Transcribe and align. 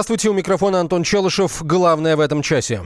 Здравствуйте, 0.00 0.30
у 0.30 0.32
микрофона 0.32 0.80
Антон 0.80 1.02
Челышев. 1.02 1.62
Главное 1.62 2.16
в 2.16 2.20
этом 2.20 2.40
часе. 2.40 2.80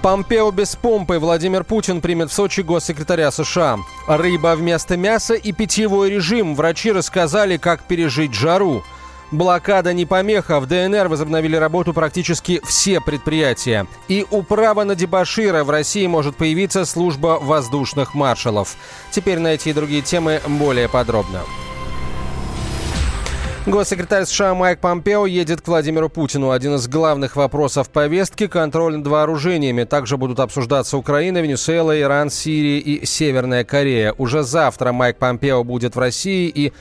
Помпео 0.00 0.50
без 0.52 0.74
помпы. 0.74 1.18
Владимир 1.18 1.64
Путин 1.64 2.00
примет 2.00 2.30
в 2.30 2.32
Сочи 2.32 2.62
госсекретаря 2.62 3.30
США. 3.30 3.76
Рыба 4.08 4.56
вместо 4.56 4.96
мяса 4.96 5.34
и 5.34 5.52
питьевой 5.52 6.08
режим. 6.08 6.54
Врачи 6.54 6.90
рассказали, 6.92 7.58
как 7.58 7.82
пережить 7.82 8.32
жару. 8.32 8.82
Блокада 9.32 9.92
не 9.92 10.06
помеха. 10.06 10.60
В 10.60 10.66
ДНР 10.66 11.08
возобновили 11.08 11.56
работу 11.56 11.92
практически 11.92 12.62
все 12.64 13.02
предприятия. 13.02 13.86
И 14.08 14.26
у 14.30 14.42
права 14.42 14.84
на 14.84 14.94
дебашира 14.94 15.62
в 15.62 15.68
России 15.68 16.06
может 16.06 16.36
появиться 16.36 16.86
служба 16.86 17.38
воздушных 17.38 18.14
маршалов. 18.14 18.76
Теперь 19.10 19.38
на 19.38 19.54
другие 19.58 20.00
темы 20.00 20.40
более 20.46 20.88
подробно. 20.88 21.42
Госсекретарь 23.66 24.24
США 24.24 24.54
Майк 24.54 24.80
Помпео 24.80 25.26
едет 25.26 25.60
к 25.60 25.68
Владимиру 25.68 26.08
Путину. 26.08 26.50
Один 26.50 26.76
из 26.76 26.88
главных 26.88 27.36
вопросов 27.36 27.92
повестки– 27.92 28.46
контроль 28.48 28.96
над 28.96 29.06
вооружениями. 29.06 29.84
Также 29.84 30.16
будут 30.16 30.40
обсуждаться 30.40 30.96
Украина, 30.96 31.42
Венесуэла, 31.42 32.00
Иран, 32.00 32.30
Сирия 32.30 32.78
и 32.78 33.04
Северная 33.04 33.64
Корея. 33.64 34.14
Уже 34.16 34.44
завтра 34.44 34.92
Майк 34.92 35.18
Помпео 35.18 35.62
будет 35.62 35.94
в 35.94 35.98
России 35.98 36.48
и 36.48 36.72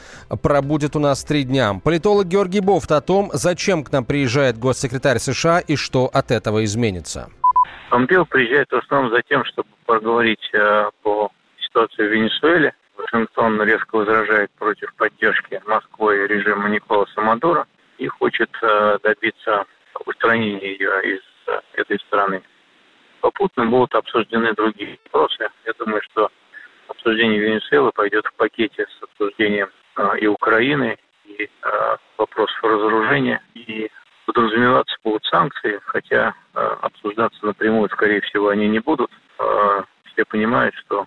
пробудет 0.41 0.95
у 0.95 0.99
нас 0.99 1.25
три 1.25 1.43
дня. 1.43 1.73
Политолог 1.83 2.27
Георгий 2.27 2.61
Бофт 2.61 2.93
о 2.93 3.01
том, 3.01 3.29
зачем 3.33 3.83
к 3.83 3.91
нам 3.91 4.05
приезжает 4.05 4.57
госсекретарь 4.57 5.19
США 5.19 5.59
и 5.59 5.75
что 5.75 6.05
от 6.05 6.31
этого 6.31 6.63
изменится. 6.63 7.29
Помпео 7.89 8.23
приезжает 8.23 8.71
в 8.71 8.77
основном 8.77 9.11
за 9.11 9.21
тем, 9.23 9.43
чтобы 9.43 9.67
поговорить 9.85 10.49
э, 10.53 10.89
по 11.03 11.29
ситуации 11.59 12.07
в 12.07 12.11
Венесуэле, 12.11 12.73
Вашингтон 12.99 13.61
резко 13.61 13.95
возражает 13.95 14.51
против 14.51 14.93
поддержки 14.95 15.61
Москвы 15.65 16.27
режима 16.27 16.69
Николаса 16.69 17.21
Мадуро 17.21 17.65
и 17.97 18.07
хочет 18.07 18.49
э, 18.61 18.97
добиться 19.01 19.65
устранения 20.05 20.73
ее 20.73 21.15
из 21.15 21.21
э, 21.47 21.59
этой 21.73 21.97
страны. 21.99 22.41
Попутно 23.21 23.65
будут 23.67 23.95
обсуждены 23.95 24.53
другие 24.53 24.99
вопросы. 25.05 25.49
Я 25.65 25.73
думаю, 25.79 26.01
что 26.11 26.29
обсуждение 26.89 27.39
Венесуэлы 27.39 27.91
пойдет 27.93 28.25
в 28.25 28.33
пакете 28.33 28.85
с 28.85 29.03
обсуждением 29.03 29.69
э, 29.95 30.19
и 30.19 30.27
Украины, 30.27 30.97
и 31.25 31.49
вопросов 32.17 32.63
разоружения, 32.63 33.41
и 33.53 33.89
подразумеваться 34.25 34.97
будут 35.03 35.23
санкции, 35.25 35.79
хотя 35.85 36.33
обсуждаться 36.53 37.45
напрямую, 37.45 37.87
скорее 37.89 38.19
всего, 38.21 38.49
они 38.49 38.67
не 38.67 38.79
будут. 38.79 39.11
Все 40.11 40.25
понимают, 40.25 40.73
что 40.75 41.05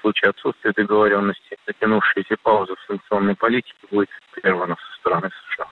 в 0.00 0.02
случае 0.02 0.30
отсутствия 0.30 0.72
договоренности 0.76 1.56
затянувшаяся 1.66 2.36
пауза 2.42 2.74
в 2.74 2.86
санкционной 2.86 3.36
политике 3.36 3.74
будет 3.90 4.08
прервана 4.32 4.76
со 4.76 5.00
стороны 5.00 5.30
США. 5.30 5.68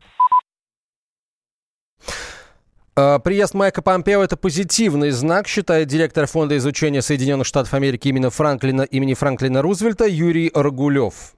А, 2.96 3.18
приезд 3.20 3.54
Майка 3.54 3.80
Помпео– 3.80 4.22
это 4.24 4.36
позитивный 4.36 5.10
знак, 5.10 5.48
считает 5.48 5.88
директор 5.88 6.26
Фонда 6.26 6.56
изучения 6.56 7.00
Соединенных 7.00 7.46
Штатов 7.46 7.72
Америки 7.74 8.08
имени 8.08 8.28
Франклина, 8.28 8.82
имени 8.82 9.14
Франклина 9.14 9.62
Рузвельта 9.62 10.06
Юрий 10.06 10.50
Рогулев 10.54 11.37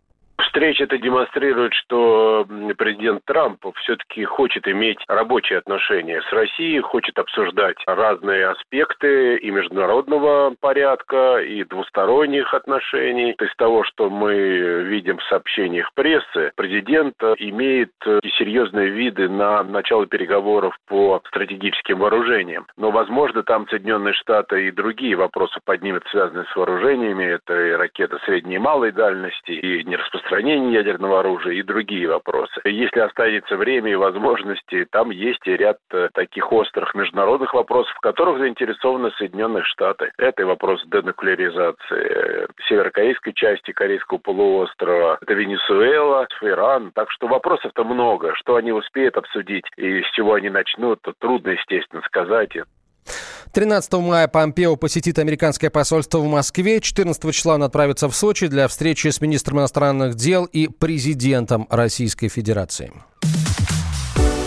встреча 0.51 0.85
это 0.85 0.99
демонстрирует, 0.99 1.73
что 1.75 2.47
президент 2.77 3.25
Трамп 3.25 3.65
все-таки 3.77 4.25
хочет 4.25 4.67
иметь 4.67 4.99
рабочие 5.07 5.59
отношения 5.59 6.21
с 6.23 6.33
Россией, 6.33 6.81
хочет 6.81 7.19
обсуждать 7.19 7.77
разные 7.87 8.49
аспекты 8.49 9.37
и 9.37 9.51
международного 9.51 10.55
порядка, 10.61 11.39
и 11.39 11.63
двусторонних 11.65 12.53
отношений. 12.53 13.37
Из 13.41 13.55
того, 13.57 13.85
что 13.85 14.11
мы 14.11 14.35
видим 14.83 15.19
в 15.19 15.23
сообщениях 15.25 15.91
прессы, 15.95 16.51
президент 16.57 17.15
имеет 17.39 17.93
серьезные 18.37 18.91
виды 18.91 19.29
на 19.29 19.63
начало 19.63 20.07
переговоров 20.07 20.77
по 20.89 21.23
стратегическим 21.29 22.01
вооружениям. 22.01 22.67
Но, 22.77 22.91
возможно, 22.91 23.45
там 23.45 23.69
Соединенные 23.69 24.15
Штаты 24.15 24.67
и 24.67 24.73
другие 24.73 25.15
вопросы 25.15 25.61
поднимут, 25.65 26.03
связанные 26.11 26.47
с 26.47 26.57
вооружениями. 26.57 27.25
Это 27.25 27.69
и 27.69 27.71
ракеты 27.73 28.19
средней 28.25 28.57
и 28.57 28.59
малой 28.59 28.91
дальности, 28.91 29.53
и 29.53 29.85
нераспространение 29.85 30.40
распространения 30.41 30.73
ядерного 30.73 31.21
оружия 31.21 31.55
и 31.55 31.63
другие 31.63 32.09
вопросы. 32.09 32.61
Если 32.65 33.01
останется 33.01 33.57
время 33.57 33.93
и 33.93 33.95
возможности, 33.95 34.87
там 34.91 35.11
есть 35.11 35.47
и 35.47 35.57
ряд 35.57 35.79
э, 35.93 36.09
таких 36.15 36.51
острых 36.53 36.95
международных 36.95 37.53
вопросов, 37.55 37.93
в 37.97 38.01
которых 38.01 38.39
заинтересованы 38.39 39.11
Соединенные 39.13 39.65
Штаты. 39.65 40.13
Это 40.19 40.43
и 40.43 40.45
вопрос 40.45 40.83
денуклеаризации 40.87 42.49
северокорейской 42.69 43.33
части 43.35 43.73
Корейского 43.73 44.19
полуострова, 44.19 45.19
это 45.21 45.35
Венесуэла, 45.35 46.27
Иран. 46.43 46.93
Так 46.95 47.11
что 47.11 47.27
вопросов-то 47.27 47.85
много. 47.85 48.35
Что 48.37 48.57
они 48.57 48.73
успеют 48.73 49.17
обсудить 49.17 49.67
и 49.77 50.03
с 50.03 50.11
чего 50.13 50.35
они 50.35 50.51
начнут, 50.51 51.01
то 51.03 51.13
трудно, 51.19 51.51
естественно, 51.51 52.03
сказать. 52.07 52.57
13 53.53 53.93
мая 53.95 54.29
Помпео 54.29 54.77
посетит 54.77 55.19
американское 55.19 55.71
посольство 55.71 56.19
в 56.19 56.27
Москве. 56.27 56.81
14 56.81 57.35
числа 57.35 57.55
он 57.55 57.65
отправится 57.65 58.09
в 58.09 58.15
Сочи 58.15 58.47
для 58.47 58.69
встречи 58.69 59.09
с 59.09 59.21
министром 59.21 59.59
иностранных 59.59 60.15
дел 60.15 60.45
и 60.45 60.69
президентом 60.69 61.67
Российской 61.69 62.29
Федерации. 62.29 62.93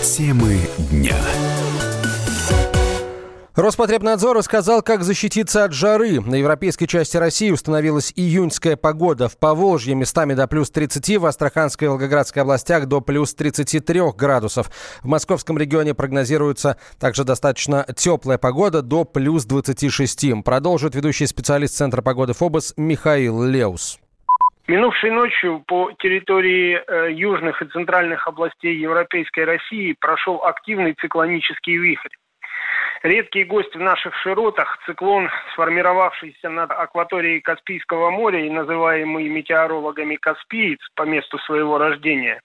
Темы 0.04 0.58
дня. 0.92 1.18
Роспотребнадзор 3.56 4.36
рассказал, 4.36 4.82
как 4.82 5.04
защититься 5.04 5.64
от 5.64 5.74
жары. 5.74 6.20
На 6.22 6.34
европейской 6.34 6.88
части 6.88 7.18
России 7.18 7.52
установилась 7.52 8.12
июньская 8.16 8.76
погода. 8.76 9.30
В 9.30 9.38
Поволжье 9.38 9.94
местами 9.94 10.34
до 10.34 10.48
плюс 10.48 10.72
30, 10.72 11.18
в 11.20 11.26
Астраханской 11.28 11.86
и 11.86 11.90
Волгоградской 11.90 12.42
областях 12.42 12.88
до 12.88 13.00
плюс 13.00 13.36
33 13.36 14.14
градусов. 14.18 14.72
В 15.04 15.08
московском 15.08 15.60
регионе 15.60 15.94
прогнозируется 15.94 16.78
также 17.00 17.26
достаточно 17.26 17.86
теплая 17.96 18.40
погода 18.40 18.82
до 18.82 19.06
плюс 19.06 19.46
26. 19.46 20.44
Продолжит 20.44 20.96
ведущий 20.96 21.28
специалист 21.28 21.76
Центра 21.76 22.02
погоды 22.02 22.34
ФОБОС 22.34 22.74
Михаил 22.76 23.44
Леус. 23.44 24.00
Минувшей 24.68 25.12
ночью 25.12 25.64
по 25.68 25.92
территории 26.00 26.80
э, 26.88 27.14
южных 27.14 27.62
и 27.62 27.68
центральных 27.68 28.28
областей 28.28 28.76
Европейской 28.80 29.44
России 29.46 29.96
прошел 30.00 30.44
активный 30.44 30.96
циклонический 31.00 31.78
вихрь. 31.78 32.10
Редкий 33.04 33.44
гость 33.44 33.76
в 33.76 33.80
наших 33.82 34.16
широтах, 34.16 34.80
циклон, 34.86 35.30
сформировавшийся 35.52 36.50
над 36.50 36.72
акваторией 36.72 37.42
Каспийского 37.42 38.12
моря 38.12 38.46
и 38.46 38.50
называемый 38.50 39.28
метеорологами 39.28 40.16
Каспиец 40.16 40.80
по 40.96 41.04
месту 41.04 41.38
своего 41.40 41.78
рождения, 41.78 42.40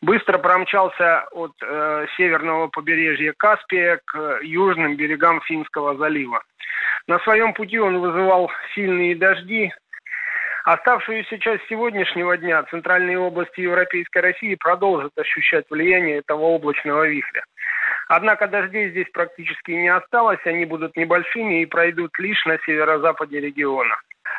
быстро 0.00 0.38
промчался 0.38 1.26
от 1.32 1.52
э, 1.62 2.06
северного 2.16 2.68
побережья 2.68 3.34
Каспия 3.36 4.00
к 4.06 4.38
южным 4.40 4.96
берегам 4.96 5.42
Финского 5.42 5.94
залива. 5.98 6.42
На 7.06 7.18
своем 7.18 7.52
пути 7.52 7.78
он 7.78 7.98
вызывал 7.98 8.50
сильные 8.74 9.14
дожди, 9.14 9.74
Оставшуюся 10.64 11.40
часть 11.40 11.64
сегодняшнего 11.68 12.36
дня 12.38 12.62
центральные 12.70 13.18
области 13.18 13.60
Европейской 13.60 14.18
России 14.18 14.54
продолжат 14.54 15.10
ощущать 15.18 15.64
влияние 15.68 16.18
этого 16.18 16.42
облачного 16.42 17.08
вихря. 17.08 17.42
Однако 18.14 18.46
дождей 18.46 18.90
здесь 18.90 19.08
практически 19.10 19.70
не 19.70 19.88
осталось, 19.88 20.44
они 20.44 20.66
будут 20.66 20.98
небольшими 20.98 21.62
и 21.62 21.66
пройдут 21.66 22.10
лишь 22.18 22.44
на 22.44 22.58
северо-западе 22.58 23.40
региона. 23.40 23.96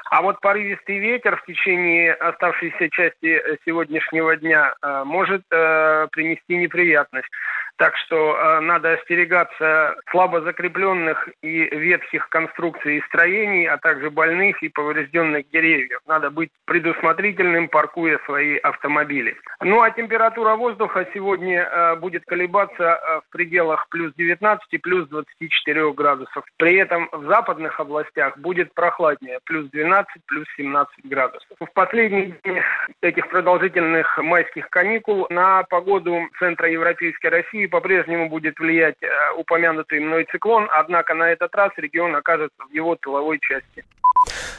А 0.09 0.21
вот 0.21 0.39
порывистый 0.41 0.99
ветер 0.99 1.38
в 1.38 1.45
течение 1.45 2.13
оставшейся 2.13 2.89
части 2.89 3.41
сегодняшнего 3.66 4.35
дня 4.35 4.73
э, 4.81 5.03
может 5.05 5.44
э, 5.51 6.07
принести 6.11 6.55
неприятность. 6.55 7.29
Так 7.77 7.97
что 7.97 8.35
э, 8.35 8.59
надо 8.59 8.94
остерегаться 8.94 9.95
слабо 10.11 10.41
закрепленных 10.41 11.27
и 11.41 11.63
ветхих 11.75 12.30
конструкций 12.30 12.97
и 12.97 13.01
строений, 13.07 13.68
а 13.68 13.77
также 13.77 14.12
больных 14.12 14.62
и 14.62 14.69
поврежденных 14.69 15.50
деревьев. 15.50 16.00
Надо 16.06 16.29
быть 16.29 16.51
предусмотрительным, 16.65 17.69
паркуя 17.69 18.19
свои 18.25 18.57
автомобили. 18.57 19.36
Ну 19.62 19.81
а 19.81 19.89
температура 19.89 20.56
воздуха 20.56 21.07
сегодня 21.15 21.63
э, 21.63 21.95
будет 21.95 22.24
колебаться 22.25 22.83
э, 22.83 23.21
в 23.27 23.31
пределах 23.31 23.88
плюс 23.89 24.13
19 24.15 24.68
и 24.69 24.77
плюс 24.77 25.07
24 25.09 25.94
градусов. 25.94 26.45
При 26.57 26.75
этом 26.75 27.09
в 27.12 27.25
западных 27.25 27.79
областях 27.79 28.38
будет 28.38 28.71
прохладнее, 28.75 29.39
плюс 29.45 29.68
12, 29.74 30.08
плюс 30.28 30.46
17 30.56 31.06
градусов. 31.06 31.58
В 31.60 31.74
последние 31.74 32.38
дни 32.44 32.62
этих 33.02 33.28
продолжительных 33.30 34.18
майских 34.20 34.70
каникул 34.70 35.25
на 35.30 35.64
погоду 35.64 36.30
Центра 36.40 36.70
Европейской 36.70 37.28
России 37.28 37.66
по-прежнему 37.66 38.30
будет 38.30 38.58
влиять 38.60 39.02
э, 39.02 39.08
упомянутый 39.36 40.00
мной 40.00 40.25
циклон, 40.31 40.70
однако 40.72 41.16
на 41.16 41.31
этот 41.31 41.54
раз 41.56 41.72
регион 41.78 42.16
окажется 42.16 42.64
в 42.70 42.72
его 42.72 42.96
тыловой 42.96 43.40
части. 43.40 43.84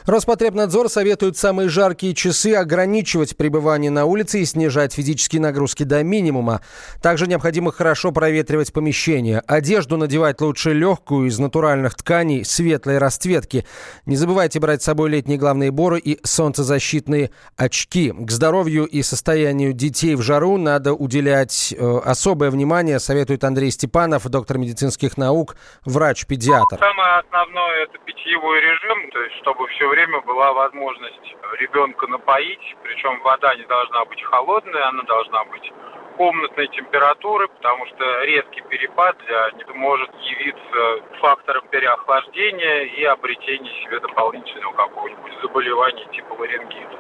Роспотребнадзор 0.06 0.90
советует 0.90 1.38
самые 1.38 1.70
жаркие 1.70 2.14
часы 2.14 2.52
ограничивать 2.54 3.38
пребывание 3.38 3.90
на 3.90 4.04
улице 4.04 4.40
и 4.40 4.44
снижать 4.44 4.92
физические 4.92 5.40
нагрузки 5.40 5.82
до 5.82 6.02
минимума. 6.02 6.60
Также 7.02 7.26
необходимо 7.26 7.72
хорошо 7.72 8.12
проветривать 8.12 8.74
помещение. 8.74 9.42
Одежду 9.46 9.96
надевать 9.96 10.42
лучше 10.42 10.74
легкую, 10.74 11.28
из 11.28 11.38
натуральных 11.38 11.94
тканей, 11.94 12.44
светлой 12.44 12.98
расцветки. 12.98 13.64
Не 14.04 14.16
забывайте 14.16 14.60
брать 14.60 14.82
с 14.82 14.84
собой 14.84 15.08
летние 15.08 15.38
главные 15.38 15.70
боры 15.70 15.98
и 16.00 16.20
солнцезащитные 16.22 17.30
очки. 17.56 18.12
К 18.12 18.30
здоровью 18.30 18.84
и 18.84 19.02
состоянию 19.02 19.72
детей 19.72 20.16
в 20.16 20.20
жару 20.20 20.58
надо 20.58 20.92
уделять 20.92 21.72
э, 21.72 21.98
особое 22.04 22.50
внимание, 22.50 22.98
советует 22.98 23.42
Андрей 23.42 23.70
Степанов, 23.70 24.28
доктор 24.28 24.58
медицинских 24.58 25.16
наук, 25.16 25.56
врач-педиатр. 25.86 26.78
Самое 26.78 27.20
основное– 27.20 27.84
это 27.84 27.96
питьевой 28.04 28.60
режим, 28.60 29.10
то 29.10 29.22
есть 29.22 29.36
чтобы 29.40 29.66
все 29.68 29.93
время 29.94 30.20
была 30.22 30.52
возможность 30.52 31.36
ребенка 31.60 32.08
напоить, 32.08 32.76
причем 32.82 33.20
вода 33.20 33.54
не 33.54 33.62
должна 33.64 34.04
быть 34.06 34.20
холодная, 34.24 34.88
она 34.88 35.02
должна 35.04 35.44
быть 35.44 35.72
комнатной 36.16 36.66
температуры, 36.68 37.46
потому 37.46 37.86
что 37.86 38.24
резкий 38.24 38.60
перепад 38.62 39.16
для 39.18 39.52
может 39.74 40.10
явиться 40.20 41.18
фактором 41.20 41.66
переохлаждения 41.68 42.82
и 42.84 43.04
обретения 43.04 43.70
себе 43.84 44.00
дополнительного 44.00 44.72
какого-нибудь 44.72 45.32
заболевания 45.42 46.06
типа 46.06 46.32
ларингита. 46.40 46.98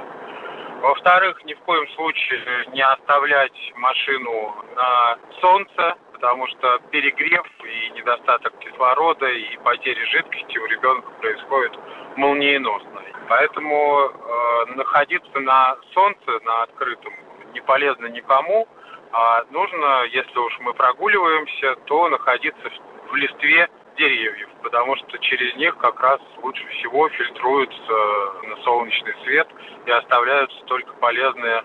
Во-вторых, 0.80 1.44
ни 1.44 1.54
в 1.54 1.60
коем 1.60 1.88
случае 1.96 2.66
не 2.74 2.82
оставлять 2.82 3.72
машину 3.76 4.54
на 4.76 5.18
солнце, 5.40 5.94
потому 6.24 6.46
что 6.46 6.78
перегрев 6.90 7.44
и 7.64 7.90
недостаток 7.90 8.58
кислорода 8.58 9.26
и 9.26 9.58
потери 9.58 10.02
жидкости 10.06 10.56
у 10.56 10.64
ребенка 10.64 11.10
происходит 11.20 11.72
молниеносно. 12.16 13.02
Поэтому 13.28 14.08
э, 14.08 14.74
находиться 14.74 15.38
на 15.40 15.76
солнце, 15.92 16.40
на 16.44 16.62
открытом, 16.62 17.12
не 17.52 17.60
полезно 17.60 18.06
никому, 18.06 18.66
а 19.12 19.44
нужно, 19.50 20.04
если 20.04 20.38
уж 20.38 20.58
мы 20.60 20.72
прогуливаемся, 20.72 21.76
то 21.84 22.08
находиться 22.08 22.70
в 23.10 23.14
листве 23.16 23.68
деревьев, 23.98 24.48
потому 24.62 24.96
что 24.96 25.18
через 25.18 25.54
них 25.56 25.76
как 25.76 26.00
раз 26.00 26.22
лучше 26.42 26.66
всего 26.68 27.10
фильтруется 27.10 27.96
на 28.44 28.56
солнечный 28.64 29.14
свет 29.24 29.48
и 29.84 29.90
оставляются 29.90 30.58
только 30.64 30.94
полезные 30.94 31.62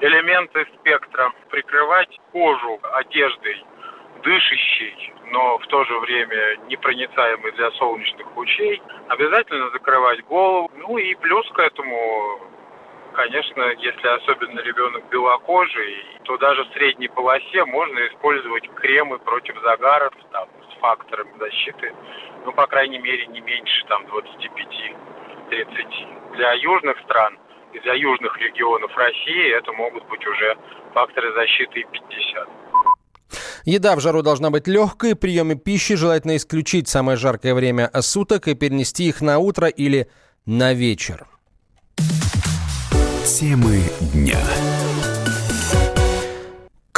элементы 0.00 0.66
спектра. 0.78 1.32
Прикрывать 1.48 2.14
кожу 2.32 2.78
одеждой 2.92 3.64
дышащий, 4.22 5.12
но 5.30 5.58
в 5.58 5.66
то 5.66 5.84
же 5.84 5.98
время 5.98 6.56
непроницаемый 6.68 7.52
для 7.52 7.70
солнечных 7.72 8.34
лучей. 8.36 8.80
Обязательно 9.08 9.70
закрывать 9.70 10.24
голову. 10.24 10.70
Ну 10.76 10.98
и 10.98 11.14
плюс 11.16 11.46
к 11.50 11.58
этому, 11.58 12.40
конечно, 13.14 13.62
если 13.78 14.08
особенно 14.08 14.60
ребенок 14.60 15.08
белокожий, 15.10 16.04
то 16.24 16.36
даже 16.38 16.64
в 16.64 16.72
средней 16.72 17.08
полосе 17.08 17.64
можно 17.64 18.06
использовать 18.06 18.68
кремы 18.74 19.18
против 19.18 19.60
загаров 19.62 20.12
там, 20.32 20.48
с 20.70 20.80
фактором 20.80 21.28
защиты, 21.38 21.94
ну, 22.44 22.52
по 22.52 22.66
крайней 22.66 22.98
мере, 22.98 23.26
не 23.26 23.40
меньше 23.40 23.84
там 23.86 24.04
25-30. 24.06 24.96
Для 26.34 26.52
южных 26.52 26.98
стран 27.00 27.38
и 27.72 27.80
для 27.80 27.94
южных 27.94 28.38
регионов 28.38 28.96
России 28.96 29.52
это 29.52 29.72
могут 29.72 30.04
быть 30.06 30.24
уже 30.26 30.56
факторы 30.94 31.32
защиты 31.32 31.80
и 31.80 31.84
50. 31.84 32.48
Еда 33.68 33.96
в 33.96 34.00
жару 34.00 34.22
должна 34.22 34.48
быть 34.48 34.66
легкой, 34.66 35.14
приемы 35.14 35.54
пищи 35.54 35.94
желательно 35.94 36.38
исключить 36.38 36.88
самое 36.88 37.18
жаркое 37.18 37.52
время 37.52 37.90
суток 38.00 38.48
и 38.48 38.54
перенести 38.54 39.06
их 39.06 39.20
на 39.20 39.38
утро 39.40 39.68
или 39.68 40.08
на 40.46 40.72
вечер. 40.72 41.26
Темы 43.26 43.82
дня. 44.14 44.40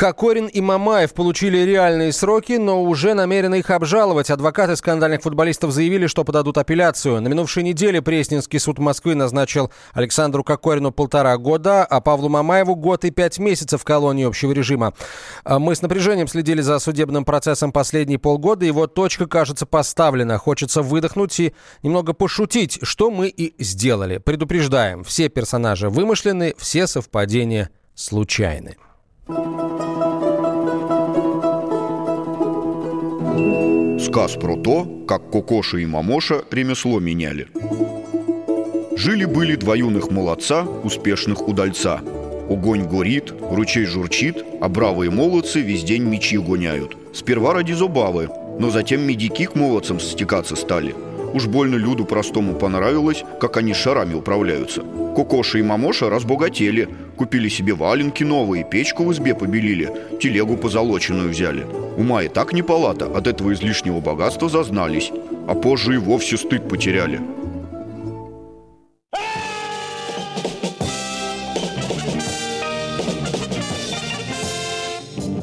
Кокорин 0.00 0.46
и 0.46 0.62
Мамаев 0.62 1.12
получили 1.12 1.58
реальные 1.58 2.14
сроки, 2.14 2.54
но 2.54 2.82
уже 2.82 3.12
намерены 3.12 3.58
их 3.58 3.68
обжаловать. 3.68 4.30
Адвокаты 4.30 4.74
скандальных 4.74 5.20
футболистов 5.20 5.72
заявили, 5.72 6.06
что 6.06 6.24
подадут 6.24 6.56
апелляцию. 6.56 7.20
На 7.20 7.28
минувшей 7.28 7.62
неделе 7.62 8.00
Пресненский 8.00 8.58
суд 8.60 8.78
Москвы 8.78 9.14
назначил 9.14 9.70
Александру 9.92 10.42
Кокорину 10.42 10.90
полтора 10.90 11.36
года, 11.36 11.84
а 11.84 12.00
Павлу 12.00 12.30
Мамаеву 12.30 12.76
год 12.76 13.04
и 13.04 13.10
пять 13.10 13.38
месяцев 13.38 13.82
в 13.82 13.84
колонии 13.84 14.24
общего 14.24 14.52
режима. 14.52 14.94
А 15.44 15.58
мы 15.58 15.74
с 15.74 15.82
напряжением 15.82 16.28
следили 16.28 16.62
за 16.62 16.78
судебным 16.78 17.26
процессом 17.26 17.70
последние 17.70 18.18
полгода, 18.18 18.64
и 18.64 18.70
вот 18.70 18.94
точка, 18.94 19.26
кажется, 19.26 19.66
поставлена. 19.66 20.38
Хочется 20.38 20.80
выдохнуть 20.80 21.38
и 21.40 21.52
немного 21.82 22.14
пошутить, 22.14 22.78
что 22.80 23.10
мы 23.10 23.28
и 23.28 23.52
сделали. 23.62 24.16
Предупреждаем, 24.16 25.04
все 25.04 25.28
персонажи 25.28 25.90
вымышлены, 25.90 26.54
все 26.56 26.86
совпадения 26.86 27.68
случайны. 27.94 28.78
Сказ 34.00 34.32
про 34.32 34.56
то, 34.56 35.04
как 35.06 35.30
Кокоша 35.30 35.76
и 35.76 35.86
Мамоша 35.86 36.42
ремесло 36.50 37.00
меняли. 37.00 37.48
Жили-были 38.96 39.56
два 39.56 39.76
юных 39.76 40.10
молодца, 40.10 40.62
успешных 40.62 41.46
удальца. 41.46 42.00
Огонь 42.48 42.86
горит, 42.86 43.32
ручей 43.50 43.84
журчит, 43.84 44.44
а 44.60 44.68
бравые 44.68 45.10
молодцы 45.10 45.60
весь 45.60 45.84
день 45.84 46.04
мечи 46.04 46.38
гоняют. 46.38 46.96
Сперва 47.12 47.52
ради 47.52 47.72
забавы, 47.72 48.28
но 48.58 48.70
затем 48.70 49.02
медики 49.02 49.44
к 49.44 49.54
молодцам 49.54 50.00
стекаться 50.00 50.56
стали– 50.56 50.94
Уж 51.32 51.46
больно 51.46 51.76
Люду 51.76 52.04
простому 52.04 52.54
понравилось, 52.54 53.24
как 53.40 53.56
они 53.56 53.72
шарами 53.72 54.14
управляются. 54.14 54.82
Кокоша 55.14 55.58
и 55.58 55.62
Мамоша 55.62 56.10
разбогатели, 56.10 56.88
купили 57.16 57.48
себе 57.48 57.74
валенки 57.74 58.24
новые, 58.24 58.64
печку 58.64 59.04
в 59.04 59.12
избе 59.12 59.34
побелили, 59.34 59.92
телегу 60.20 60.56
позолоченную 60.56 61.30
взяли. 61.30 61.66
Ума 61.96 62.24
и 62.24 62.28
так 62.28 62.52
не 62.52 62.62
палата, 62.62 63.06
от 63.06 63.26
этого 63.26 63.52
излишнего 63.52 64.00
богатства 64.00 64.48
зазнались, 64.48 65.12
а 65.46 65.54
позже 65.54 65.94
и 65.94 65.98
вовсе 65.98 66.36
стыд 66.36 66.68
потеряли. 66.68 67.20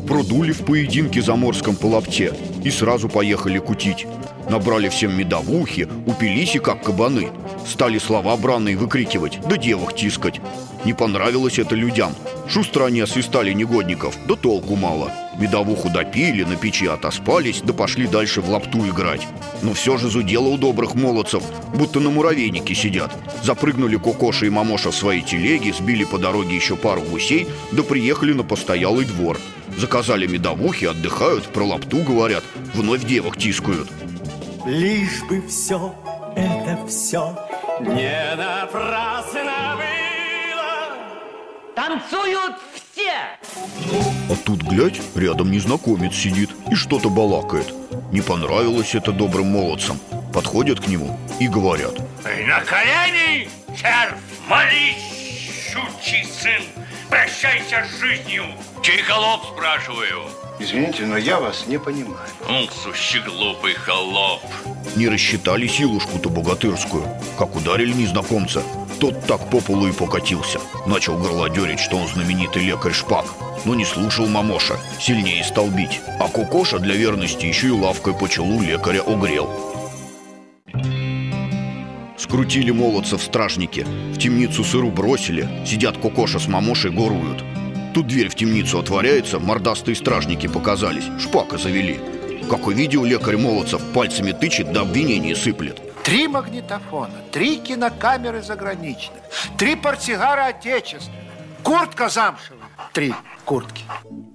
Продули 0.07 0.51
в 0.51 0.65
поединке 0.65 1.21
заморском 1.21 1.75
по 1.75 1.85
лапте 1.87 2.33
и 2.63 2.71
сразу 2.71 3.07
поехали 3.07 3.59
кутить. 3.59 4.07
Набрали 4.49 4.87
всем 4.87 5.17
медовухи, 5.17 5.87
упились 6.05 6.55
и 6.55 6.59
как 6.59 6.83
кабаны. 6.83 7.31
Стали 7.67 7.97
слова 7.97 8.37
бранные 8.37 8.77
выкрикивать, 8.77 9.39
да 9.47 9.57
девах 9.57 9.93
тискать. 9.93 10.39
Не 10.85 10.93
понравилось 10.93 11.59
это 11.59 11.75
людям. 11.75 12.13
Шустро 12.47 12.85
они 12.85 13.01
освистали 13.01 13.51
негодников, 13.51 14.15
да 14.25 14.35
толку 14.35 14.77
мало. 14.77 15.11
Медовуху 15.37 15.89
допили, 15.89 16.43
на 16.43 16.55
печи 16.55 16.87
отоспались, 16.87 17.61
да 17.61 17.73
пошли 17.73 18.07
дальше 18.07 18.39
в 18.39 18.49
лапту 18.49 18.87
играть. 18.87 19.27
Но 19.61 19.73
все 19.73 19.97
же 19.97 20.09
зудело 20.09 20.47
у 20.47 20.57
добрых 20.57 20.95
молодцев, 20.95 21.43
будто 21.75 21.99
на 21.99 22.09
муравейнике 22.09 22.73
сидят. 22.73 23.13
Запрыгнули 23.43 23.97
Кокоша 23.97 24.45
и 24.45 24.49
Мамоша 24.49 24.91
в 24.91 24.95
свои 24.95 25.21
телеги, 25.21 25.71
сбили 25.71 26.05
по 26.05 26.17
дороге 26.17 26.55
еще 26.55 26.77
пару 26.77 27.01
гусей, 27.01 27.47
да 27.73 27.83
приехали 27.83 28.31
на 28.31 28.43
постоялый 28.43 29.05
двор. 29.05 29.37
Заказали 29.77 30.25
медовухи, 30.25 30.85
отдыхают, 30.85 31.43
про 31.47 31.65
лапту 31.65 31.97
говорят, 31.97 32.43
вновь 32.73 33.03
девок 33.03 33.37
тискают. 33.37 33.89
Лишь 34.67 35.23
бы 35.23 35.41
все, 35.47 35.95
это 36.35 36.85
все 36.87 37.33
не 37.79 38.35
напрасно 38.35 39.77
было. 39.77 40.97
Танцуют 41.73 42.57
все! 42.75 43.13
А 44.29 44.35
тут, 44.43 44.63
глядь, 44.63 44.99
рядом 45.15 45.51
незнакомец 45.51 46.13
сидит 46.13 46.49
и 46.69 46.75
что-то 46.75 47.09
балакает. 47.09 47.73
Не 48.11 48.19
понравилось 48.19 48.93
это 48.93 49.13
добрым 49.13 49.53
молодцам. 49.53 50.01
Подходят 50.33 50.81
к 50.81 50.87
нему 50.87 51.17
и 51.39 51.47
говорят. 51.47 51.97
На 52.25 52.59
колени, 52.59 53.49
червь, 53.69 54.17
молись, 54.49 55.71
щучий 55.71 56.25
сын, 56.25 56.61
прощайся 57.09 57.85
с 57.89 58.01
жизнью. 58.01 58.43
Чей 58.87 59.01
холоп, 59.01 59.41
спрашиваю? 59.53 60.21
Извините, 60.59 61.05
но 61.05 61.17
я 61.17 61.41
вас 61.41 61.67
не 61.67 61.77
понимаю. 61.77 62.29
Ох, 62.47 62.71
сущий 62.71 63.19
глупый 63.19 63.73
холоп. 63.73 64.39
Не 64.95 65.09
рассчитали 65.09 65.67
силушку-то 65.67 66.29
богатырскую. 66.29 67.03
Как 67.37 67.53
ударили 67.53 67.91
незнакомца, 67.91 68.63
тот 69.01 69.25
так 69.27 69.49
по 69.49 69.59
полу 69.59 69.89
и 69.89 69.91
покатился. 69.91 70.61
Начал 70.85 71.17
горлодерить, 71.17 71.81
что 71.81 71.97
он 71.97 72.07
знаменитый 72.07 72.63
лекарь 72.63 72.93
Шпак. 72.93 73.25
Но 73.65 73.75
не 73.75 73.83
слушал 73.83 74.25
мамоша, 74.25 74.77
сильнее 75.01 75.43
стал 75.43 75.67
бить. 75.67 75.99
А 76.21 76.29
Кукоша 76.29 76.79
для 76.79 76.95
верности 76.95 77.45
еще 77.45 77.67
и 77.67 77.71
лавкой 77.71 78.13
по 78.13 78.29
челу 78.29 78.61
лекаря 78.61 79.01
огрел. 79.01 79.49
Скрутили 82.17 82.71
молодца 82.71 83.17
в 83.17 83.21
стражнике, 83.21 83.83
в 83.83 84.17
темницу 84.17 84.63
сыру 84.63 84.91
бросили, 84.91 85.45
сидят 85.65 85.97
Кукоша 85.97 86.39
с 86.39 86.47
мамошей 86.47 86.91
горуют. 86.91 87.43
Тут 87.93 88.07
дверь 88.07 88.29
в 88.29 88.35
темницу 88.35 88.79
отворяется, 88.79 89.39
мордастые 89.39 89.95
стражники 89.95 90.47
показались, 90.47 91.05
шпака 91.19 91.57
завели. 91.57 91.99
Как 92.49 92.67
увидел 92.67 93.03
лекарь 93.03 93.37
Молодцев, 93.37 93.81
пальцами 93.93 94.31
тычет, 94.31 94.71
да 94.71 94.81
обвинение 94.81 95.35
сыплет. 95.35 95.81
Три 96.03 96.27
магнитофона, 96.27 97.21
три 97.31 97.57
кинокамеры 97.57 98.41
заграничных, 98.41 99.19
три 99.57 99.75
портсигара 99.75 100.45
отечественных, 100.45 101.19
куртка 101.63 102.07
замшевая, 102.07 102.69
три 102.93 103.13
куртки. 103.43 103.83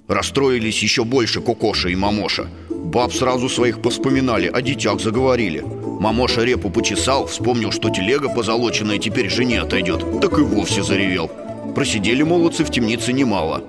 Расстроились 0.09 0.83
еще 0.83 1.05
больше 1.05 1.41
Кокоша 1.41 1.89
и 1.89 1.95
Мамоша. 1.95 2.49
Баб 2.69 3.13
сразу 3.15 3.49
своих 3.49 3.81
поспоминали, 3.81 4.49
о 4.49 4.61
детях 4.61 5.01
заговорили. 5.01 5.61
Мамоша 5.63 6.43
репу 6.43 6.69
почесал, 6.69 7.27
вспомнил, 7.27 7.73
что 7.73 7.89
телега 7.89 8.29
позолоченная 8.29 8.99
теперь 8.99 9.31
жене 9.31 9.63
отойдет, 9.63 10.21
так 10.21 10.39
и 10.39 10.43
вовсе 10.43 10.83
заревел. 10.83 11.31
Просидели 11.75 12.23
молодцы 12.23 12.65
в 12.65 12.71
темнице 12.71 13.13
немало. 13.13 13.65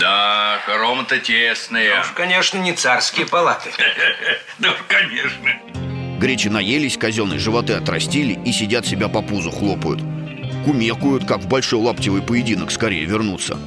Да, 0.00 0.58
хоромы-то 0.66 1.18
тесные. 1.18 2.00
Уж, 2.00 2.08
конечно, 2.08 2.58
не 2.58 2.72
царские 2.72 3.26
палаты. 3.26 3.70
Да, 4.58 4.70
конечно. 4.88 6.18
Гречи 6.18 6.48
наелись, 6.48 6.96
казенные 6.96 7.38
животы 7.38 7.74
отрастили 7.74 8.38
и 8.44 8.52
сидят 8.52 8.86
себя 8.86 9.08
по 9.08 9.20
пузу 9.20 9.50
хлопают. 9.50 10.00
Кумекают, 10.64 11.26
как 11.26 11.40
в 11.40 11.46
большой 11.46 11.78
лаптевый 11.80 12.22
поединок 12.22 12.70
скорее 12.70 13.04
вернуться. 13.04 13.58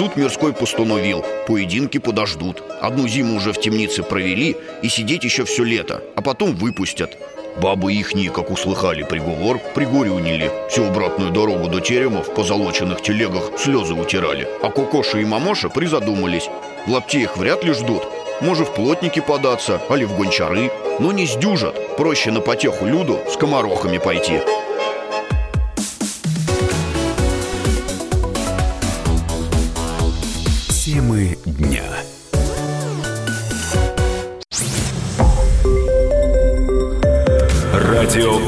Суд 0.00 0.16
мирской 0.16 0.54
постановил, 0.54 1.22
поединки 1.46 1.98
подождут. 1.98 2.62
Одну 2.80 3.06
зиму 3.06 3.36
уже 3.36 3.52
в 3.52 3.60
темнице 3.60 4.02
провели 4.02 4.56
и 4.80 4.88
сидеть 4.88 5.24
еще 5.24 5.44
все 5.44 5.62
лето, 5.62 6.02
а 6.16 6.22
потом 6.22 6.54
выпустят. 6.54 7.18
Бабы 7.60 7.92
ихние, 7.92 8.30
как 8.30 8.50
услыхали 8.50 9.02
приговор, 9.02 9.60
пригорюнили. 9.74 10.50
Всю 10.70 10.86
обратную 10.86 11.32
дорогу 11.32 11.68
до 11.68 11.80
теремов 11.80 12.28
в 12.28 12.34
позолоченных 12.34 13.02
телегах 13.02 13.50
слезы 13.58 13.92
утирали. 13.92 14.48
А 14.62 14.70
Кокоша 14.70 15.18
и 15.18 15.26
Мамоша 15.26 15.68
призадумались. 15.68 16.48
В 16.86 16.92
лапте 16.92 17.20
их 17.20 17.36
вряд 17.36 17.62
ли 17.62 17.74
ждут. 17.74 18.04
Может, 18.40 18.68
в 18.68 18.74
плотники 18.76 19.20
податься, 19.20 19.82
али 19.90 20.06
в 20.06 20.16
гончары. 20.16 20.72
Но 20.98 21.12
не 21.12 21.26
сдюжат. 21.26 21.98
Проще 21.98 22.30
на 22.30 22.40
потеху 22.40 22.86
люду 22.86 23.18
с 23.28 23.36
комарохами 23.36 23.98
пойти. 23.98 24.40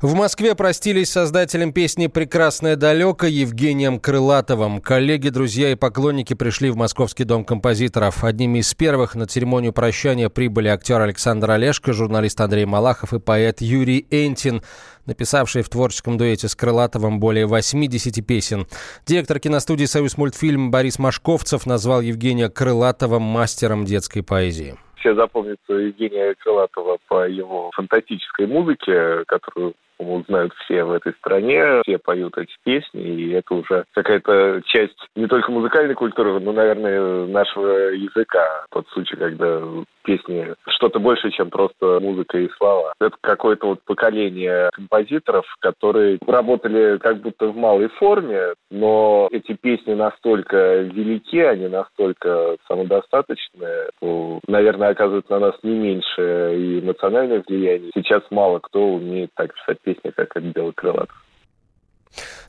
В 0.00 0.14
Москве 0.14 0.54
простились 0.54 1.10
создателем 1.10 1.72
песни 1.72 2.06
«Прекрасное 2.06 2.76
далеко» 2.76 3.26
Евгением 3.26 3.98
Крылатовым. 3.98 4.80
Коллеги, 4.80 5.28
друзья 5.28 5.72
и 5.72 5.74
поклонники 5.74 6.34
пришли 6.34 6.70
в 6.70 6.76
Московский 6.76 7.24
дом 7.24 7.44
композиторов. 7.44 8.22
Одними 8.22 8.60
из 8.60 8.72
первых 8.74 9.16
на 9.16 9.26
церемонию 9.26 9.72
прощания 9.72 10.28
прибыли 10.28 10.68
актер 10.68 11.00
Александр 11.00 11.50
Олешко, 11.50 11.92
журналист 11.92 12.40
Андрей 12.40 12.64
Малахов 12.64 13.12
и 13.12 13.18
поэт 13.18 13.60
Юрий 13.60 14.06
Энтин, 14.12 14.62
написавший 15.04 15.62
в 15.62 15.68
творческом 15.68 16.16
дуэте 16.16 16.46
с 16.46 16.54
Крылатовым 16.54 17.18
более 17.18 17.46
80 17.46 18.24
песен. 18.24 18.68
Директор 19.04 19.40
киностудии 19.40 19.86
«Союз 19.86 20.16
мультфильм» 20.16 20.70
Борис 20.70 21.00
Машковцев 21.00 21.66
назвал 21.66 22.02
Евгения 22.02 22.48
Крылатова 22.48 23.18
мастером 23.18 23.84
детской 23.84 24.22
поэзии. 24.22 24.76
Все 25.00 25.16
запомнятся 25.16 25.72
Евгения 25.72 26.36
Крылатова 26.38 26.98
по 27.08 27.26
его 27.26 27.72
фантастической 27.74 28.46
музыке, 28.46 29.24
которую 29.26 29.74
по-моему, 29.98 30.24
знают 30.28 30.52
все 30.64 30.84
в 30.84 30.92
этой 30.92 31.12
стране, 31.14 31.82
все 31.82 31.98
поют 31.98 32.38
эти 32.38 32.54
песни, 32.64 33.02
и 33.02 33.32
это 33.32 33.54
уже 33.54 33.84
какая-то 33.92 34.62
часть 34.64 34.96
не 35.16 35.26
только 35.26 35.50
музыкальной 35.50 35.94
культуры, 35.94 36.38
но, 36.40 36.52
наверное, 36.52 37.26
нашего 37.26 37.90
языка. 37.92 38.64
Тот 38.70 38.88
случай, 38.88 39.16
когда 39.16 39.60
песни 40.04 40.54
что-то 40.68 41.00
больше, 41.00 41.30
чем 41.30 41.50
просто 41.50 42.00
музыка 42.00 42.38
и 42.38 42.48
слова. 42.56 42.94
Это 42.98 43.14
какое-то 43.20 43.66
вот 43.66 43.80
поколение 43.84 44.70
композиторов, 44.72 45.44
которые 45.60 46.18
работали 46.26 46.96
как 46.98 47.20
будто 47.20 47.48
в 47.48 47.56
малой 47.56 47.88
форме, 47.88 48.54
но 48.70 49.28
эти 49.30 49.52
песни 49.52 49.92
настолько 49.92 50.78
велики, 50.82 51.40
они 51.40 51.68
настолько 51.68 52.56
самодостаточные, 52.68 53.90
что, 53.98 54.40
наверное, 54.46 54.90
оказывают 54.90 55.28
на 55.28 55.40
нас 55.40 55.54
не 55.62 55.76
меньше 55.76 56.54
и 56.56 56.80
эмоциональное 56.80 57.42
влияние. 57.46 57.90
Сейчас 57.94 58.22
мало 58.30 58.60
кто 58.60 58.94
умеет 58.94 59.30
так 59.34 59.52
писать 59.54 59.78
песни, 59.94 60.10
как 60.10 60.36
это 60.36 60.40
делает 60.52 60.74
Крылатов. 60.76 61.24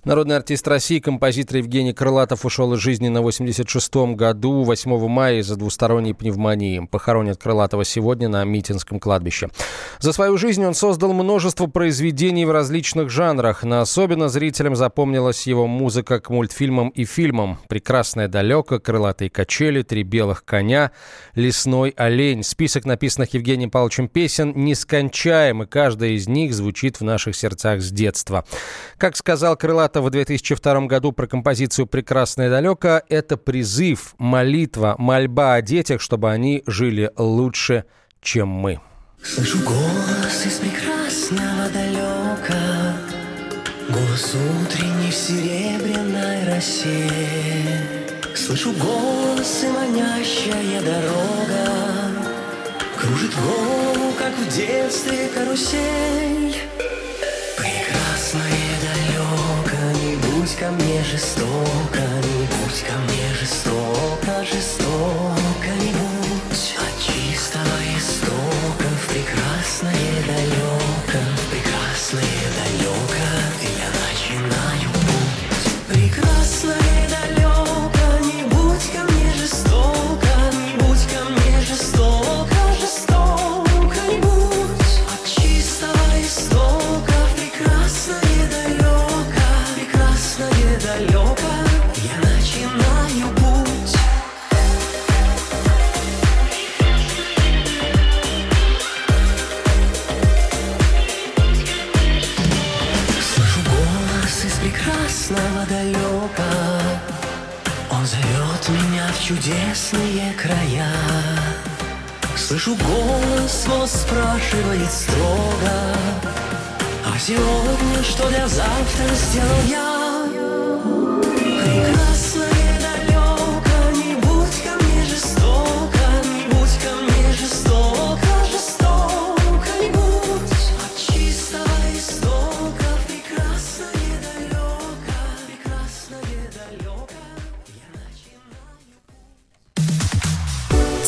Народный 0.05 0.37
артист 0.37 0.65
России, 0.65 0.99
композитор 0.99 1.57
Евгений 1.57 1.91
Крылатов 1.91 2.45
ушел 2.45 2.73
из 2.73 2.79
жизни 2.79 3.09
на 3.09 3.17
86-м 3.17 4.15
году, 4.15 4.63
8 4.63 5.07
мая, 5.09 5.39
из-за 5.39 5.57
двусторонней 5.57 6.13
пневмонии. 6.13 6.87
Похоронят 6.89 7.37
Крылатова 7.37 7.83
сегодня 7.83 8.29
на 8.29 8.45
Митинском 8.45 9.01
кладбище. 9.01 9.49
За 9.99 10.13
свою 10.13 10.37
жизнь 10.37 10.63
он 10.63 10.73
создал 10.73 11.11
множество 11.11 11.67
произведений 11.67 12.45
в 12.45 12.51
различных 12.51 13.09
жанрах, 13.09 13.63
но 13.63 13.81
особенно 13.81 14.29
зрителям 14.29 14.77
запомнилась 14.77 15.45
его 15.45 15.67
музыка 15.67 16.21
к 16.21 16.29
мультфильмам 16.29 16.89
и 16.89 17.03
фильмам. 17.03 17.59
«Прекрасное 17.67 18.29
далеко», 18.29 18.79
«Крылатые 18.79 19.29
качели», 19.29 19.81
«Три 19.81 20.03
белых 20.03 20.45
коня», 20.45 20.91
«Лесной 21.35 21.89
олень». 21.97 22.43
Список 22.43 22.85
написанных 22.85 23.33
Евгением 23.33 23.69
Павловичем 23.69 24.07
песен 24.07 24.53
нескончаем, 24.55 25.63
и 25.63 25.65
каждая 25.65 26.11
из 26.11 26.29
них 26.29 26.53
звучит 26.53 27.01
в 27.01 27.03
наших 27.03 27.35
сердцах 27.35 27.81
с 27.81 27.91
детства. 27.91 28.45
Как 28.97 29.17
сказал 29.17 29.57
Крылатов 29.57 29.88
в 29.97 30.09
2002 30.09 30.81
году 30.85 31.11
про 31.11 31.27
композицию 31.27 31.87
«Прекрасное 31.87 32.49
далеко», 32.49 33.01
это 33.09 33.37
призыв, 33.37 34.13
молитва, 34.17 34.95
мольба 34.97 35.55
о 35.55 35.61
детях, 35.61 36.01
чтобы 36.01 36.31
они 36.31 36.63
жили 36.67 37.11
лучше, 37.17 37.85
чем 38.21 38.47
мы. 38.49 38.79
Слышу 39.23 39.57
голос 39.65 40.45
из 40.45 40.59
прекрасного 40.59 41.69
далека, 41.73 42.95
Голос 43.89 44.35
утренний 44.35 45.09
в 45.09 45.15
серебряной 45.15 46.53
росе. 46.53 47.09
Слышу 48.35 48.71
голос 48.73 49.63
и 49.63 49.67
манящая 49.67 50.81
дорога, 50.81 52.29
Кружит 52.97 53.31
голову, 53.35 54.13
как 54.17 54.33
в 54.33 54.55
детстве 54.55 55.27
карусель. 55.33 56.55
Мне 60.99 61.05
жестоко, 61.05 62.01
Не 62.23 62.45
будь 62.45 62.83
ко 62.83 62.97
мне 62.99 63.33
жестоко, 63.33 64.43
жестоко 64.43 65.69
не 65.79 65.91
будь. 65.93 66.75
От 66.77 67.01
чистого 67.01 67.77
истока 67.97 68.87
в 69.01 69.07
прекрасное 69.07 69.93
далеко, 70.27 70.78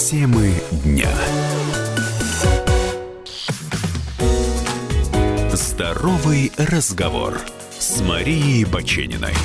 Темы 0.10 0.52
дня. 0.84 1.12
Здоровый 5.54 6.52
разговор 6.58 7.40
с 7.80 8.02
Марией 8.02 8.66
Бачениной. 8.66 9.36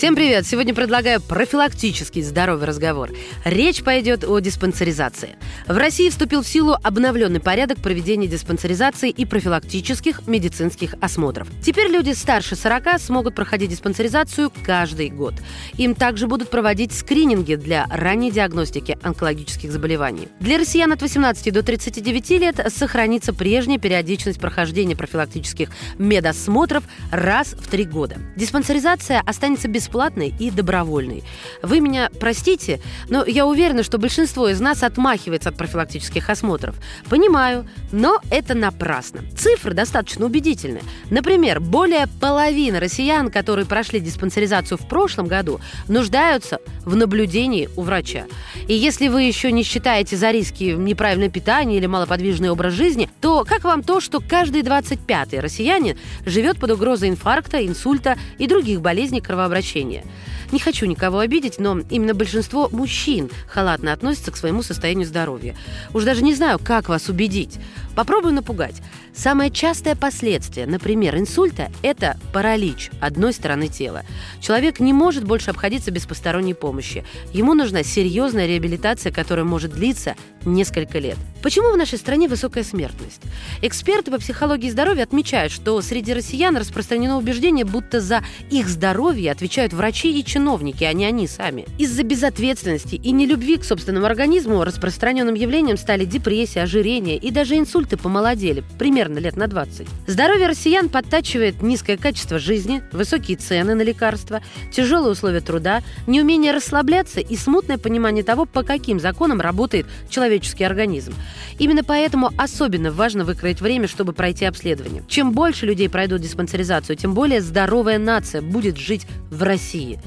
Всем 0.00 0.14
привет! 0.14 0.46
Сегодня 0.46 0.74
предлагаю 0.74 1.20
профилактический 1.20 2.22
здоровый 2.22 2.66
разговор. 2.66 3.10
Речь 3.44 3.82
пойдет 3.82 4.24
о 4.24 4.38
диспансеризации. 4.38 5.36
В 5.66 5.76
России 5.76 6.08
вступил 6.08 6.40
в 6.40 6.48
силу 6.48 6.74
обновленный 6.82 7.38
порядок 7.38 7.82
проведения 7.82 8.26
диспансеризации 8.26 9.10
и 9.10 9.26
профилактических 9.26 10.26
медицинских 10.26 10.94
осмотров. 11.02 11.48
Теперь 11.62 11.88
люди 11.90 12.12
старше 12.12 12.56
40 12.56 12.98
смогут 12.98 13.34
проходить 13.34 13.72
диспансеризацию 13.72 14.50
каждый 14.64 15.10
год. 15.10 15.34
Им 15.76 15.94
также 15.94 16.26
будут 16.28 16.48
проводить 16.48 16.94
скрининги 16.94 17.56
для 17.56 17.84
ранней 17.90 18.30
диагностики 18.30 18.96
онкологических 19.02 19.70
заболеваний. 19.70 20.28
Для 20.40 20.56
россиян 20.56 20.90
от 20.92 21.02
18 21.02 21.52
до 21.52 21.62
39 21.62 22.30
лет 22.40 22.72
сохранится 22.74 23.34
прежняя 23.34 23.78
периодичность 23.78 24.40
прохождения 24.40 24.96
профилактических 24.96 25.68
медосмотров 25.98 26.84
раз 27.12 27.48
в 27.48 27.68
три 27.68 27.84
года. 27.84 28.16
Диспансеризация 28.34 29.20
останется 29.26 29.68
бесплатной 29.68 29.89
бесплатной 29.90 30.32
и 30.38 30.50
добровольной. 30.50 31.24
Вы 31.62 31.80
меня 31.80 32.10
простите, 32.20 32.80
но 33.08 33.24
я 33.24 33.44
уверена, 33.44 33.82
что 33.82 33.98
большинство 33.98 34.48
из 34.48 34.60
нас 34.60 34.84
отмахивается 34.84 35.48
от 35.48 35.56
профилактических 35.56 36.30
осмотров. 36.30 36.76
Понимаю, 37.08 37.66
но 37.90 38.20
это 38.30 38.54
напрасно. 38.54 39.22
Цифры 39.36 39.74
достаточно 39.74 40.26
убедительны. 40.26 40.80
Например, 41.10 41.58
более 41.58 42.06
половины 42.20 42.78
россиян, 42.78 43.30
которые 43.30 43.66
прошли 43.66 43.98
диспансеризацию 43.98 44.78
в 44.78 44.86
прошлом 44.86 45.26
году, 45.26 45.60
нуждаются 45.88 46.60
в 46.84 46.94
наблюдении 46.94 47.68
у 47.76 47.82
врача. 47.82 48.26
И 48.68 48.74
если 48.74 49.08
вы 49.08 49.22
еще 49.22 49.50
не 49.50 49.64
считаете 49.64 50.16
за 50.16 50.30
риски 50.30 50.76
неправильное 50.78 51.30
питание 51.30 51.78
или 51.78 51.86
малоподвижный 51.86 52.50
образ 52.50 52.74
жизни, 52.74 53.08
то 53.20 53.44
как 53.44 53.64
вам 53.64 53.82
то, 53.82 54.00
что 54.00 54.20
каждый 54.20 54.62
25-й 54.62 55.40
россиянин 55.40 55.96
живет 56.24 56.60
под 56.60 56.70
угрозой 56.70 57.08
инфаркта, 57.08 57.66
инсульта 57.66 58.16
и 58.38 58.46
других 58.46 58.80
болезней 58.80 59.20
кровообращения? 59.20 59.79
Лечения. 59.80 60.04
Не 60.52 60.58
хочу 60.58 60.86
никого 60.86 61.20
обидеть, 61.20 61.58
но 61.58 61.78
именно 61.90 62.14
большинство 62.14 62.68
мужчин 62.70 63.30
халатно 63.46 63.92
относятся 63.92 64.32
к 64.32 64.36
своему 64.36 64.62
состоянию 64.62 65.06
здоровья. 65.06 65.56
Уж 65.94 66.04
даже 66.04 66.22
не 66.22 66.34
знаю, 66.34 66.58
как 66.62 66.88
вас 66.88 67.08
убедить. 67.08 67.58
Попробую 67.94 68.34
напугать. 68.34 68.76
Самое 69.14 69.50
частое 69.50 69.96
последствие, 69.96 70.66
например, 70.66 71.16
инсульта– 71.16 71.70
это 71.82 72.16
паралич 72.32 72.90
одной 73.00 73.32
стороны 73.32 73.68
тела. 73.68 74.04
Человек 74.40 74.80
не 74.80 74.92
может 74.92 75.24
больше 75.24 75.50
обходиться 75.50 75.90
без 75.90 76.06
посторонней 76.06 76.54
помощи. 76.54 77.04
Ему 77.32 77.54
нужна 77.54 77.82
серьезная 77.82 78.46
реабилитация, 78.46 79.12
которая 79.12 79.44
может 79.44 79.72
длиться 79.72 80.14
несколько 80.44 80.98
лет. 80.98 81.16
Почему 81.42 81.72
в 81.72 81.76
нашей 81.76 81.98
стране 81.98 82.28
высокая 82.28 82.64
смертность? 82.64 83.20
Эксперты 83.62 84.10
по 84.10 84.18
психологии 84.18 84.70
здоровья 84.70 85.02
отмечают, 85.02 85.52
что 85.52 85.80
среди 85.82 86.12
россиян 86.12 86.56
распространено 86.56 87.18
убеждение, 87.18 87.64
будто 87.64 88.00
за 88.00 88.22
их 88.50 88.68
здоровье 88.68 89.32
отвечают 89.32 89.72
врачи 89.72 90.18
и 90.18 90.24
чиновники, 90.24 90.84
а 90.84 90.92
не 90.92 91.04
они 91.04 91.26
сами. 91.26 91.66
Из-за 91.78 92.02
безответственности 92.02 92.94
и 92.94 93.10
нелюбви 93.10 93.56
к 93.56 93.64
собственному 93.64 94.06
организму 94.06 94.62
распространенным 94.64 95.34
явлением 95.34 95.76
стали 95.76 96.04
депрессия, 96.04 96.62
ожирение 96.62 97.16
и 97.16 97.30
даже 97.30 97.56
инсульты 97.80 97.96
помолодели. 97.96 98.62
Пример 98.78 99.00
примерно 99.00 99.18
лет 99.18 99.36
на 99.36 99.46
20. 99.46 99.86
Здоровье 100.06 100.46
россиян 100.46 100.88
подтачивает 100.88 101.62
низкое 101.62 101.96
качество 101.96 102.38
жизни, 102.38 102.82
высокие 102.92 103.38
цены 103.38 103.74
на 103.74 103.82
лекарства, 103.82 104.42
тяжелые 104.70 105.12
условия 105.12 105.40
труда, 105.40 105.82
неумение 106.06 106.52
расслабляться 106.52 107.20
и 107.20 107.36
смутное 107.36 107.78
понимание 107.78 108.22
того, 108.22 108.44
по 108.44 108.62
каким 108.62 109.00
законам 109.00 109.40
работает 109.40 109.86
человеческий 110.10 110.64
организм. 110.64 111.14
Именно 111.58 111.82
поэтому 111.82 112.30
особенно 112.36 112.90
важно 112.90 113.24
выкроить 113.24 113.60
время, 113.62 113.88
чтобы 113.88 114.12
пройти 114.12 114.44
обследование. 114.44 115.02
Чем 115.08 115.32
больше 115.32 115.64
людей 115.64 115.88
пройдут 115.88 116.20
диспансеризацию, 116.20 116.96
тем 116.96 117.14
более 117.14 117.40
здоровая 117.40 117.98
нация 117.98 118.42
будет 118.42 118.76
жить 118.76 119.06
в 119.30 119.42
России. 119.42 119.98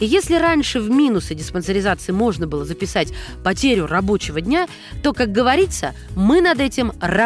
И 0.00 0.06
если 0.06 0.36
раньше 0.36 0.80
в 0.80 0.90
минусы 0.90 1.34
диспансеризации 1.34 2.12
можно 2.12 2.46
было 2.46 2.64
записать 2.64 3.12
потерю 3.44 3.86
рабочего 3.86 4.40
дня, 4.40 4.66
то, 5.02 5.12
как 5.12 5.30
говорится, 5.30 5.94
мы 6.16 6.40
над 6.40 6.58
этим 6.58 6.92
работаем. 7.00 7.19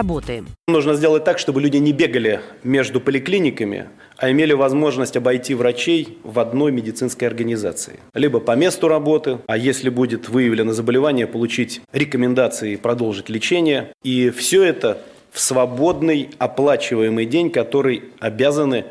Нужно 0.66 0.94
сделать 0.94 1.22
так, 1.22 1.38
чтобы 1.38 1.60
люди 1.60 1.76
не 1.76 1.92
бегали 1.92 2.40
между 2.64 3.00
поликлиниками, 3.00 3.88
а 4.16 4.28
имели 4.30 4.52
возможность 4.52 5.16
обойти 5.16 5.54
врачей 5.54 6.18
в 6.24 6.40
одной 6.40 6.72
медицинской 6.72 7.28
организации. 7.28 8.00
Либо 8.12 8.40
по 8.40 8.56
месту 8.56 8.88
работы, 8.88 9.38
а 9.46 9.56
если 9.56 9.90
будет 9.90 10.28
выявлено 10.28 10.72
заболевание, 10.72 11.28
получить 11.28 11.80
рекомендации 11.92 12.72
и 12.72 12.76
продолжить 12.76 13.28
лечение. 13.28 13.92
И 14.02 14.30
все 14.30 14.64
это 14.64 15.00
в 15.30 15.38
свободный 15.38 16.30
оплачиваемый 16.38 17.26
день, 17.26 17.50
который 17.50 18.04
обязаны 18.18 18.86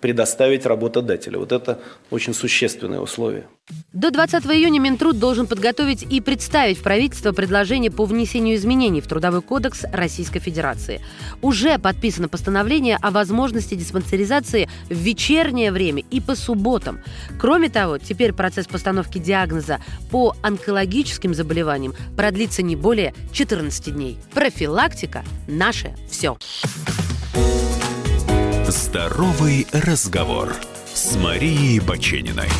предоставить 0.00 0.66
работодателю. 0.66 1.40
Вот 1.40 1.52
это 1.52 1.80
очень 2.10 2.34
существенное 2.34 3.00
условие. 3.00 3.46
До 3.92 4.10
20 4.10 4.44
июня 4.46 4.80
Минтруд 4.80 5.18
должен 5.18 5.46
подготовить 5.46 6.02
и 6.02 6.20
представить 6.20 6.78
в 6.78 6.82
правительство 6.82 7.32
предложение 7.32 7.90
по 7.90 8.04
внесению 8.04 8.56
изменений 8.56 9.00
в 9.00 9.06
Трудовой 9.06 9.42
кодекс 9.42 9.84
Российской 9.92 10.38
Федерации. 10.40 11.02
Уже 11.42 11.78
подписано 11.78 12.28
постановление 12.28 12.96
о 12.96 13.10
возможности 13.10 13.74
диспансеризации 13.74 14.68
в 14.88 14.94
вечернее 14.94 15.72
время 15.72 16.02
и 16.10 16.20
по 16.20 16.34
субботам. 16.34 17.00
Кроме 17.38 17.68
того, 17.68 17.98
теперь 17.98 18.32
процесс 18.32 18.66
постановки 18.66 19.18
диагноза 19.18 19.80
по 20.10 20.34
онкологическим 20.42 21.34
заболеваниям 21.34 21.94
продлится 22.16 22.62
не 22.62 22.76
более 22.76 23.14
14 23.32 23.94
дней. 23.94 24.18
Профилактика– 24.32 25.24
наше 25.48 25.94
все. 26.10 26.38
Здоровый 28.68 29.66
разговор 29.72 30.54
с 30.92 31.16
Марией 31.16 31.80
Бачениной. 31.80 32.50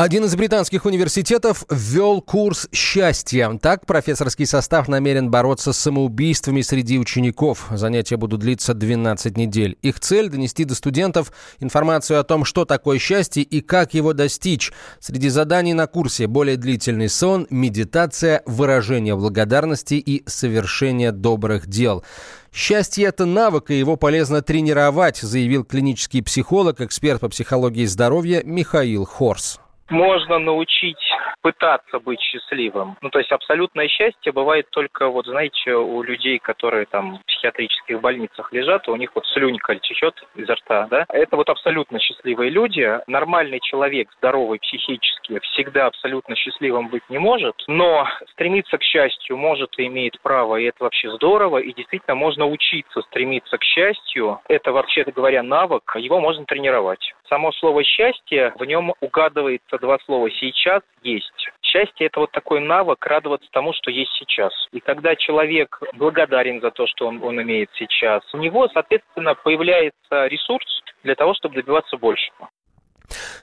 Один 0.00 0.24
из 0.26 0.36
британских 0.36 0.84
университетов 0.84 1.64
ввел 1.68 2.22
курс 2.22 2.68
счастья. 2.70 3.58
Так 3.60 3.84
профессорский 3.84 4.46
состав 4.46 4.86
намерен 4.86 5.28
бороться 5.28 5.72
с 5.72 5.78
самоубийствами 5.78 6.60
среди 6.60 7.00
учеников. 7.00 7.66
Занятия 7.72 8.16
будут 8.16 8.38
длиться 8.38 8.74
12 8.74 9.36
недель. 9.36 9.76
Их 9.82 9.98
цель– 9.98 10.28
донести 10.30 10.64
до 10.64 10.76
студентов 10.76 11.32
информацию 11.58 12.20
о 12.20 12.22
том, 12.22 12.44
что 12.44 12.64
такое 12.64 13.00
счастье 13.00 13.42
и 13.42 13.60
как 13.60 13.92
его 13.92 14.12
достичь. 14.12 14.70
Среди 15.00 15.30
заданий 15.30 15.74
на 15.74 15.88
курсе 15.88 16.28
более 16.28 16.56
длительный 16.56 17.08
сон, 17.08 17.48
медитация, 17.50 18.42
выражение 18.46 19.16
благодарности 19.16 19.94
и 19.94 20.22
совершение 20.28 21.10
добрых 21.10 21.66
дел. 21.66 22.04
Счастье– 22.52 23.04
это 23.06 23.26
навык, 23.26 23.72
и 23.72 23.78
его 23.80 23.96
полезно 23.96 24.42
тренировать, 24.42 25.16
заявил 25.16 25.64
клинический 25.64 26.22
психолог, 26.22 26.80
эксперт 26.82 27.20
по 27.20 27.28
психологии 27.28 27.84
здоровья 27.84 28.44
Михаил 28.44 29.04
Хорс 29.04 29.58
можно 29.90 30.38
научить 30.38 31.12
пытаться 31.42 31.98
быть 31.98 32.20
счастливым. 32.20 32.96
Ну, 33.00 33.10
то 33.10 33.18
есть 33.18 33.32
абсолютное 33.32 33.88
счастье 33.88 34.32
бывает 34.32 34.68
только, 34.70 35.08
вот 35.08 35.26
знаете, 35.26 35.74
у 35.74 36.02
людей, 36.02 36.38
которые 36.38 36.86
там 36.86 37.18
в 37.18 37.24
психиатрических 37.26 38.00
больницах 38.00 38.52
лежат, 38.52 38.88
у 38.88 38.96
них 38.96 39.10
вот 39.14 39.26
слюнька 39.26 39.74
течет 39.76 40.14
изо 40.34 40.54
рта, 40.54 40.86
да. 40.90 41.04
Это 41.08 41.36
вот 41.36 41.48
абсолютно 41.48 41.98
счастливые 41.98 42.50
люди. 42.50 42.98
Нормальный 43.06 43.60
человек, 43.60 44.10
здоровый 44.18 44.58
психически, 44.58 45.38
всегда 45.40 45.86
абсолютно 45.86 46.34
счастливым 46.36 46.88
быть 46.88 47.02
не 47.08 47.18
может, 47.18 47.54
но 47.66 48.06
стремиться 48.32 48.78
к 48.78 48.82
счастью 48.82 49.36
может 49.36 49.78
и 49.78 49.86
имеет 49.86 50.20
право, 50.20 50.56
и 50.56 50.64
это 50.64 50.84
вообще 50.84 51.10
здорово, 51.12 51.58
и 51.58 51.72
действительно 51.72 52.14
можно 52.14 52.46
учиться 52.46 53.02
стремиться 53.02 53.58
к 53.58 53.64
счастью. 53.64 54.40
Это, 54.48 54.72
вообще 54.72 55.04
говоря, 55.04 55.42
навык, 55.42 55.96
его 55.96 56.20
можно 56.20 56.44
тренировать. 56.44 57.14
Само 57.28 57.52
слово 57.52 57.84
«счастье», 57.84 58.52
в 58.58 58.64
нем 58.64 58.94
угадывается 59.00 59.78
два 59.78 59.98
слова 60.06 60.30
«сейчас» 60.30 60.82
есть. 61.02 61.17
Счастье– 61.62 62.06
это 62.08 62.20
вот 62.20 62.32
такой 62.32 62.60
навык 62.60 63.04
радоваться 63.04 63.48
тому, 63.52 63.72
что 63.74 63.90
есть 63.90 64.12
сейчас. 64.18 64.52
И 64.72 64.80
когда 64.80 65.14
человек 65.16 65.80
благодарен 65.94 66.60
за 66.60 66.70
то, 66.70 66.86
что 66.86 67.06
он, 67.06 67.22
он 67.22 67.40
имеет 67.42 67.70
сейчас, 67.74 68.22
у 68.32 68.38
него, 68.38 68.68
соответственно, 68.68 69.34
появляется 69.34 70.26
ресурс 70.26 70.82
для 71.02 71.14
того, 71.14 71.34
чтобы 71.34 71.56
добиваться 71.56 71.96
большего. 71.96 72.48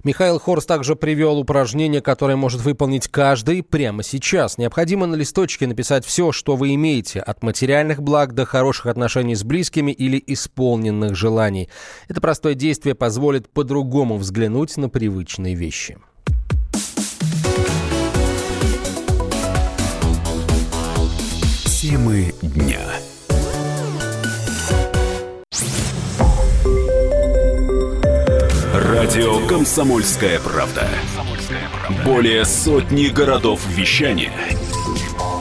Михаил 0.04 0.40
Хорс 0.40 0.66
также 0.66 0.96
привел 0.96 1.40
упражнение, 1.40 2.02
которое 2.02 2.36
может 2.36 2.62
выполнить 2.62 3.08
каждый 3.08 3.64
прямо 3.64 4.04
сейчас. 4.04 4.58
Необходимо 4.58 5.08
на 5.08 5.16
листочке 5.16 5.68
написать 5.68 6.06
все, 6.06 6.32
что 6.32 6.56
вы 6.56 6.76
имеете, 6.76 7.20
от 7.20 7.42
материальных 7.44 8.02
благ 8.02 8.34
до 8.34 8.46
хороших 8.46 8.86
отношений 8.88 9.36
с 9.36 9.44
близкими 9.44 9.92
или 9.92 10.22
исполненных 10.28 11.16
желаний. 11.16 11.70
Это 12.08 12.22
простое 12.22 12.54
действие 12.54 12.96
позволит 12.96 13.50
по-другому 13.50 14.18
взглянуть 14.18 14.78
на 14.78 14.90
привычные 14.90 15.56
вещи. 15.56 15.98
Темы 21.88 22.34
дня. 22.42 22.82
Радио 28.74 29.46
«Комсомольская 29.46 30.40
правда». 30.40 30.88
Более 32.04 32.44
сотни 32.46 33.10
городов 33.10 33.62
вещания 33.68 34.34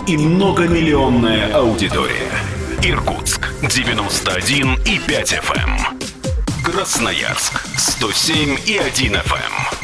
и 0.06 0.18
многомиллионная 0.18 1.50
аудитория. 1.54 2.30
Иркутск 2.82 3.48
91 3.62 4.74
и 4.84 4.98
5 4.98 5.32
FM. 5.32 5.56
Эм. 5.56 5.98
Красноярск 6.62 7.58
107 7.78 8.58
и 8.66 8.76
1 8.76 9.14
FM. 9.14 9.83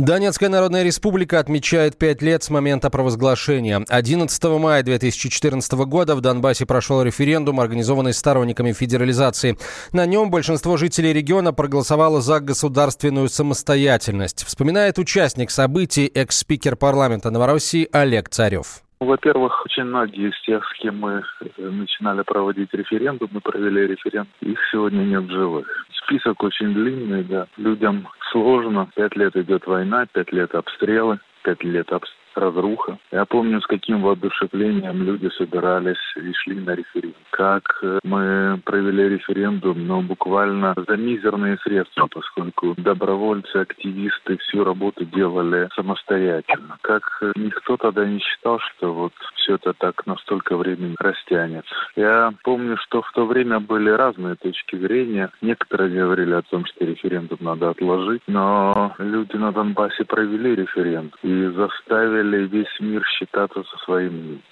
Донецкая 0.00 0.48
Народная 0.48 0.82
Республика 0.82 1.40
отмечает 1.40 1.98
пять 1.98 2.22
лет 2.22 2.42
с 2.42 2.48
момента 2.48 2.88
провозглашения. 2.88 3.84
11 3.86 4.44
мая 4.58 4.82
2014 4.82 5.72
года 5.72 6.16
в 6.16 6.22
Донбассе 6.22 6.64
прошел 6.64 7.02
референдум, 7.02 7.60
организованный 7.60 8.14
сторонниками 8.14 8.72
федерализации. 8.72 9.58
На 9.92 10.06
нем 10.06 10.30
большинство 10.30 10.78
жителей 10.78 11.12
региона 11.12 11.52
проголосовало 11.52 12.22
за 12.22 12.40
государственную 12.40 13.28
самостоятельность. 13.28 14.42
Вспоминает 14.46 14.98
участник 14.98 15.50
событий 15.50 16.06
экс-спикер 16.06 16.76
парламента 16.76 17.30
Новороссии 17.30 17.86
Олег 17.92 18.30
Царев. 18.30 18.82
Во-первых, 19.00 19.64
очень 19.64 19.84
многие 19.84 20.28
из 20.28 20.40
тех, 20.42 20.62
с 20.62 20.78
кем 20.78 20.98
мы 21.00 21.22
э, 21.40 21.46
начинали 21.56 22.22
проводить 22.22 22.72
референдум, 22.74 23.30
мы 23.32 23.40
провели 23.40 23.86
референдум, 23.86 24.32
их 24.40 24.58
сегодня 24.70 25.02
нет 25.02 25.28
живых. 25.30 25.66
Список 26.04 26.42
очень 26.42 26.74
длинный, 26.74 27.24
да. 27.24 27.46
Людям 27.56 28.06
сложно. 28.30 28.90
Пять 28.94 29.16
лет 29.16 29.34
идет 29.36 29.66
война, 29.66 30.04
пять 30.12 30.32
лет 30.32 30.54
обстрелы, 30.54 31.18
пять 31.42 31.64
лет 31.64 31.90
обстрелы 31.90 32.19
разруха. 32.34 32.98
Я 33.12 33.24
помню, 33.24 33.60
с 33.60 33.66
каким 33.66 34.02
воодушевлением 34.02 35.02
люди 35.02 35.28
собирались 35.36 35.96
и 36.16 36.32
шли 36.34 36.60
на 36.60 36.74
референдум. 36.74 37.20
Как 37.30 37.62
э, 37.82 37.98
мы 38.04 38.60
провели 38.64 39.08
референдум, 39.10 39.86
но 39.86 40.02
буквально 40.02 40.74
за 40.76 40.96
мизерные 40.96 41.58
средства, 41.58 42.08
поскольку 42.10 42.74
добровольцы, 42.76 43.56
активисты 43.56 44.36
всю 44.38 44.64
работу 44.64 45.04
делали 45.04 45.68
самостоятельно. 45.74 46.78
Как 46.82 47.02
э, 47.22 47.32
никто 47.36 47.76
тогда 47.76 48.06
не 48.06 48.20
считал, 48.20 48.58
что 48.60 48.92
вот 48.92 49.12
все 49.36 49.54
это 49.54 49.72
так 49.74 50.06
настолько 50.06 50.56
времени 50.56 50.94
растянется. 50.98 51.74
Я 51.96 52.32
помню, 52.44 52.76
что 52.78 53.02
в 53.02 53.10
то 53.12 53.26
время 53.26 53.60
были 53.60 53.90
разные 53.90 54.36
точки 54.36 54.76
зрения. 54.76 55.30
Некоторые 55.40 55.90
говорили 55.90 56.34
о 56.34 56.42
том, 56.42 56.64
что 56.66 56.84
референдум 56.84 57.38
надо 57.40 57.70
отложить, 57.70 58.22
но 58.26 58.94
люди 58.98 59.36
на 59.36 59.52
Донбассе 59.52 60.04
провели 60.04 60.54
референдум 60.54 61.18
и 61.22 61.46
заставили 61.46 62.19
заставили 62.20 62.46
весь 62.46 62.80
мир 62.80 63.02
считаться 63.18 63.62
со 63.62 63.78
своим 63.84 64.12
мнением. 64.12 64.42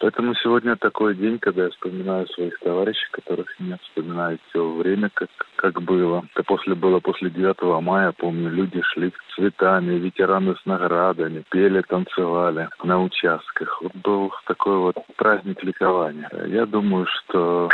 Поэтому 0.00 0.34
сегодня 0.34 0.76
такой 0.76 1.14
день, 1.14 1.38
когда 1.38 1.64
я 1.64 1.70
вспоминаю 1.70 2.26
своих 2.28 2.58
товарищей, 2.58 3.06
которых 3.12 3.48
нет, 3.58 3.80
вспоминаю 3.82 4.38
все 4.48 4.68
время, 4.72 5.08
как, 5.14 5.30
как 5.56 5.80
было. 5.82 6.24
Это 6.34 6.42
после 6.42 6.74
было 6.74 6.98
после 7.00 7.30
9 7.30 7.62
мая, 7.80 8.12
помню, 8.12 8.50
люди 8.50 8.82
шли 8.92 9.10
с 9.10 9.34
цветами, 9.34 9.94
ветераны 9.94 10.56
с 10.56 10.66
наградами, 10.66 11.44
пели, 11.48 11.80
танцевали 11.82 12.68
на 12.82 13.02
участках. 13.02 13.80
Вот 13.80 13.94
был 13.94 14.32
такой 14.46 14.78
вот 14.78 14.96
праздник 15.16 15.62
ликования. 15.62 16.28
Я 16.48 16.66
думаю, 16.66 17.06
что 17.06 17.70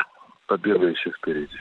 победа 0.47 0.87
еще 0.87 1.11
впереди. 1.11 1.59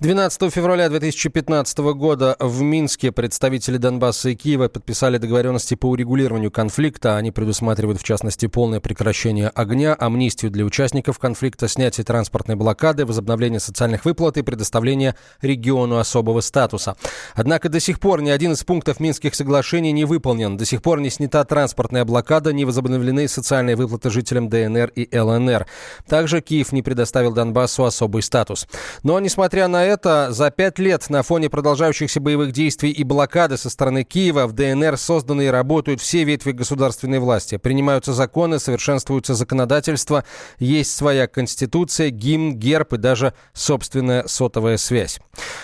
12 0.00 0.50
февраля 0.50 0.88
2015 0.88 1.78
года 1.92 2.34
в 2.40 2.62
Минске 2.62 3.12
представители 3.12 3.76
Донбасса 3.76 4.30
и 4.30 4.34
Киева 4.34 4.68
подписали 4.68 5.18
договоренности 5.18 5.74
по 5.74 5.90
урегулированию 5.90 6.50
конфликта. 6.50 7.18
Они 7.18 7.30
предусматривают, 7.30 8.00
в 8.00 8.02
частности, 8.02 8.46
полное 8.46 8.80
прекращение 8.80 9.50
огня, 9.50 9.94
амнистию 9.94 10.50
для 10.50 10.64
участников 10.64 11.18
конфликта, 11.18 11.68
снятие 11.68 12.06
транспортной 12.06 12.56
блокады, 12.56 13.04
возобновление 13.04 13.60
социальных 13.60 14.06
выплат 14.06 14.38
и 14.38 14.42
предоставление 14.42 15.16
региону 15.42 15.98
особого 15.98 16.40
статуса. 16.40 16.96
Однако 17.34 17.68
до 17.68 17.78
сих 17.78 18.00
пор 18.00 18.22
ни 18.22 18.30
один 18.30 18.52
из 18.52 18.64
пунктов 18.64 19.00
Минских 19.00 19.34
соглашений 19.34 19.92
не 19.92 20.06
выполнен. 20.06 20.56
До 20.56 20.64
сих 20.64 20.80
пор 20.80 21.00
не 21.00 21.10
снята 21.10 21.44
транспортная 21.44 22.06
блокада, 22.06 22.54
не 22.54 22.64
возобновлены 22.64 23.28
социальные 23.28 23.76
выплаты 23.76 24.08
жителям 24.08 24.48
ДНР 24.48 24.92
и 24.94 25.14
ЛНР. 25.14 25.66
Также 26.08 26.40
Киев 26.40 26.72
не 26.72 26.80
предоставил 26.80 27.34
Донбассу 27.34 27.84
особый 27.84 28.22
статус. 28.22 28.66
Но, 29.02 29.20
несмотря 29.20 29.68
на 29.68 29.89
это, 29.90 30.28
за 30.30 30.50
пять 30.50 30.78
лет 30.78 31.10
на 31.10 31.22
фоне 31.22 31.50
продолжающихся 31.50 32.20
боевых 32.20 32.52
действий 32.52 32.90
и 32.90 33.04
блокады 33.04 33.56
со 33.56 33.68
стороны 33.68 34.04
Киева 34.04 34.46
в 34.46 34.52
ДНР 34.52 34.96
созданы 34.96 35.46
и 35.46 35.48
работают 35.48 36.00
все 36.00 36.24
ветви 36.24 36.52
государственной 36.52 37.18
власти. 37.18 37.56
Принимаются 37.56 38.12
законы, 38.12 38.58
совершенствуется 38.58 39.34
законодательство, 39.34 40.24
есть 40.58 40.94
своя 40.96 41.26
конституция, 41.26 42.10
гимн, 42.10 42.54
герб 42.54 42.94
и 42.94 42.98
даже 42.98 43.34
собственная 43.52 44.26
сотовая 44.26 44.76
связь. 44.76 45.18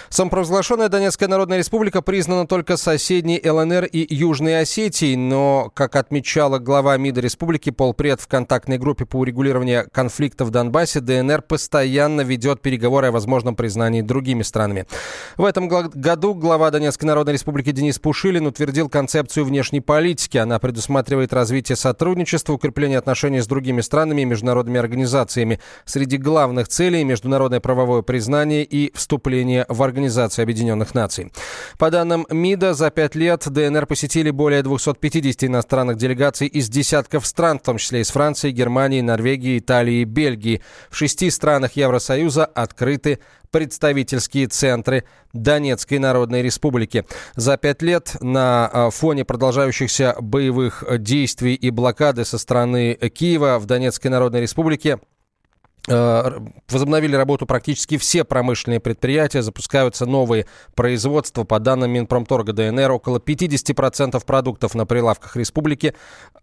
Самопровозглашенная 0.09 0.89
Донецкая 0.89 1.29
Народная 1.29 1.59
Республика 1.59 2.03
признана 2.03 2.47
только 2.47 2.77
соседней 2.77 3.41
ЛНР 3.43 3.85
и 3.85 4.15
Южной 4.15 4.61
Осетией, 4.61 5.17
но, 5.17 5.71
как 5.75 5.97
отмечала 5.97 6.59
глава 6.59 6.97
МИДа 6.97 7.21
республики 7.21 7.71
полпред 7.71 8.21
в 8.21 8.27
контактной 8.27 8.79
группе 8.79 9.05
по 9.07 9.19
урегулированию 9.19 9.89
конфликта 9.93 10.45
в 10.45 10.51
Донбассе, 10.51 11.01
ДНР 11.01 11.43
постоянно 11.43 12.23
ведет 12.23 12.61
переговоры 12.61 13.09
о 13.09 13.13
возможном 13.13 13.55
признании 13.55 14.03
другими 14.07 14.43
странами. 14.43 14.87
В 15.37 15.45
этом 15.45 15.69
году 15.69 16.35
глава 16.35 16.71
Донецкой 16.71 17.07
Народной 17.07 17.35
Республики 17.35 17.73
Денис 17.73 17.99
Пушилин 17.99 18.47
утвердил 18.47 18.89
концепцию 18.89 19.45
внешней 19.45 19.81
политики. 19.81 20.39
Она 20.39 20.59
предусматривает 20.59 21.33
развитие 21.33 21.77
сотрудничества, 21.77 22.53
укрепление 22.53 22.99
отношений 22.99 23.41
с 23.41 23.47
другими 23.47 23.81
странами 23.81 24.23
и 24.23 24.25
международными 24.25 24.79
организациями. 24.79 25.61
Среди 25.85 26.17
главных 26.17 26.69
целей– 26.69 27.05
международное 27.05 27.61
правовое 27.61 28.03
признание 28.03 28.65
и 28.65 28.93
вступление 28.95 29.67
в 29.69 29.83
Организацию 29.83 30.45
Объединенных 30.45 30.95
Наций. 30.95 31.33
По 31.79 31.91
данным 31.91 32.27
МИДа, 32.31 32.75
за 32.75 32.91
пять 32.91 33.15
лет 33.15 33.45
ДНР 33.47 33.87
посетили 33.87 34.31
более 34.31 34.63
250 34.63 35.45
иностранных 35.45 35.97
делегаций 35.97 36.47
из 36.47 36.69
десятков 36.69 37.27
стран, 37.27 37.59
в 37.59 37.63
том 37.63 37.79
числе 37.79 38.01
из 38.01 38.11
Франции, 38.11 38.51
Германии, 38.51 39.01
Норвегии, 39.01 39.59
Италии 39.59 40.01
и 40.01 40.05
Бельгии. 40.05 40.63
В 40.91 40.97
шести 40.97 41.31
странах 41.31 41.73
Евросоюза 41.73 42.45
открыты 42.45 43.19
представительские 43.51 44.47
центры 44.49 45.05
Донецкой 45.33 45.99
Народной 45.99 46.43
Республики. 46.43 47.05
За 47.35 47.57
пять 47.57 47.83
лет 47.83 48.17
на 48.21 48.67
а, 48.73 48.91
фоне 48.91 49.25
продолжающихся 49.25 50.17
боевых 50.21 50.85
действий 50.99 51.55
и 51.55 51.71
блокады 51.71 52.25
со 52.25 52.39
стороны 52.39 52.95
Киева 52.95 53.59
в 53.59 53.67
Донецкой 53.67 54.11
Народной 54.11 54.41
Республике 54.41 54.99
а, 55.89 56.43
возобновили 56.69 57.15
работу 57.17 57.47
практически 57.47 57.97
все 57.97 58.25
промышленные 58.25 58.81
предприятия, 58.81 59.43
запускаются 59.43 60.07
новые 60.07 60.47
производства. 60.75 61.45
По 61.45 61.59
данным 61.61 61.93
Минпромторга 61.93 62.53
ДНР, 62.53 62.91
около 62.91 63.19
50% 63.19 64.25
продуктов 64.25 64.75
на 64.75 64.87
прилавках 64.87 65.37
республики 65.37 65.95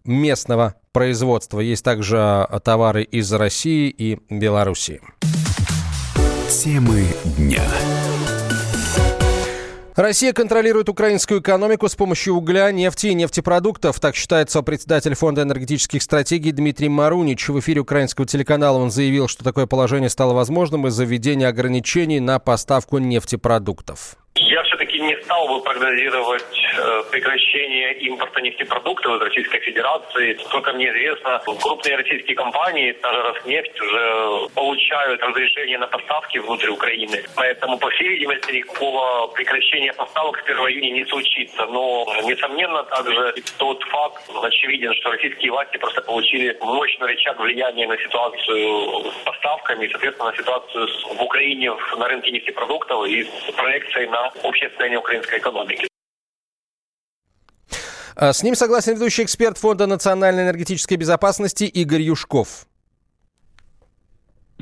местного 0.04 0.74
производства. 0.92 1.60
Есть 1.60 1.84
также 1.84 2.18
а, 2.18 2.60
товары 2.60 3.02
из 3.02 3.32
России 3.32 3.88
и 3.90 4.18
Белоруссии. 4.30 5.00
Темы 6.48 7.06
дня. 7.38 7.62
Россия 9.96 10.34
контролирует 10.34 10.90
украинскую 10.90 11.40
экономику 11.40 11.88
с 11.88 11.94
помощью 11.94 12.34
угля, 12.34 12.70
нефти 12.70 13.06
и 13.06 13.14
нефтепродуктов. 13.14 13.98
Так 13.98 14.14
считает 14.14 14.50
председатель 14.66 15.14
Фонда 15.14 15.42
энергетических 15.42 16.02
стратегий 16.02 16.52
Дмитрий 16.52 16.90
Марунич. 16.90 17.48
В 17.48 17.58
эфире 17.60 17.80
украинского 17.80 18.26
телеканала 18.26 18.76
он 18.78 18.90
заявил, 18.90 19.26
что 19.26 19.42
такое 19.42 19.66
положение 19.66 20.10
стало 20.10 20.34
возможным 20.34 20.86
из-за 20.88 21.04
введения 21.04 21.48
ограничений 21.48 22.20
на 22.20 22.38
поставку 22.38 22.98
нефтепродуктов. 22.98 24.16
Я 24.36 24.62
все-таки 24.64 24.83
не 24.98 25.16
стал 25.22 25.48
бы 25.48 25.62
прогнозировать 25.62 26.42
э, 26.76 27.02
прекращение 27.10 27.94
импорта 27.94 28.40
нефтепродуктов 28.40 29.16
из 29.16 29.22
Российской 29.22 29.60
Федерации. 29.60 30.38
Сколько 30.44 30.72
мне 30.72 30.88
известно, 30.90 31.40
крупные 31.60 31.96
российские 31.96 32.36
компании, 32.36 32.96
даже 33.02 33.22
Роснефть, 33.22 33.80
уже 33.80 34.48
получают 34.54 35.22
разрешение 35.22 35.78
на 35.78 35.86
поставки 35.86 36.38
внутрь 36.38 36.68
Украины. 36.68 37.22
Поэтому, 37.36 37.78
по 37.78 37.90
всей 37.90 38.08
видимости, 38.08 38.52
никакого 38.52 39.28
прекращения 39.28 39.92
поставок 39.92 40.38
с 40.38 40.42
1 40.44 40.56
июня 40.56 40.90
не 40.90 41.04
случится. 41.06 41.66
Но, 41.66 42.06
несомненно, 42.24 42.82
также 42.84 43.34
тот 43.58 43.82
факт 43.84 44.30
очевиден, 44.42 44.92
что 44.94 45.10
российские 45.10 45.52
власти 45.52 45.76
просто 45.76 46.02
получили 46.02 46.56
мощный 46.60 47.08
рычаг 47.08 47.38
влияния 47.38 47.86
на 47.86 47.96
ситуацию 47.98 49.10
с 49.10 49.24
поставками, 49.24 49.86
и, 49.86 49.90
соответственно, 49.90 50.30
на 50.30 50.36
ситуацию 50.36 50.88
в 51.16 51.22
Украине 51.22 51.72
на 51.96 52.08
рынке 52.08 52.30
нефтепродуктов 52.30 53.06
и 53.06 53.24
с 53.24 53.52
проекцией 53.56 54.08
на 54.08 54.32
общее 54.42 54.70
состояние 54.84 54.98
украинской 54.98 55.38
экономики. 55.38 55.88
А, 58.16 58.32
с 58.32 58.42
ним 58.42 58.54
согласен 58.54 58.94
ведущий 58.94 59.24
эксперт 59.24 59.58
Фонда 59.58 59.86
национальной 59.86 60.44
энергетической 60.44 60.96
безопасности 60.96 61.64
Игорь 61.64 62.02
Юшков. 62.02 62.66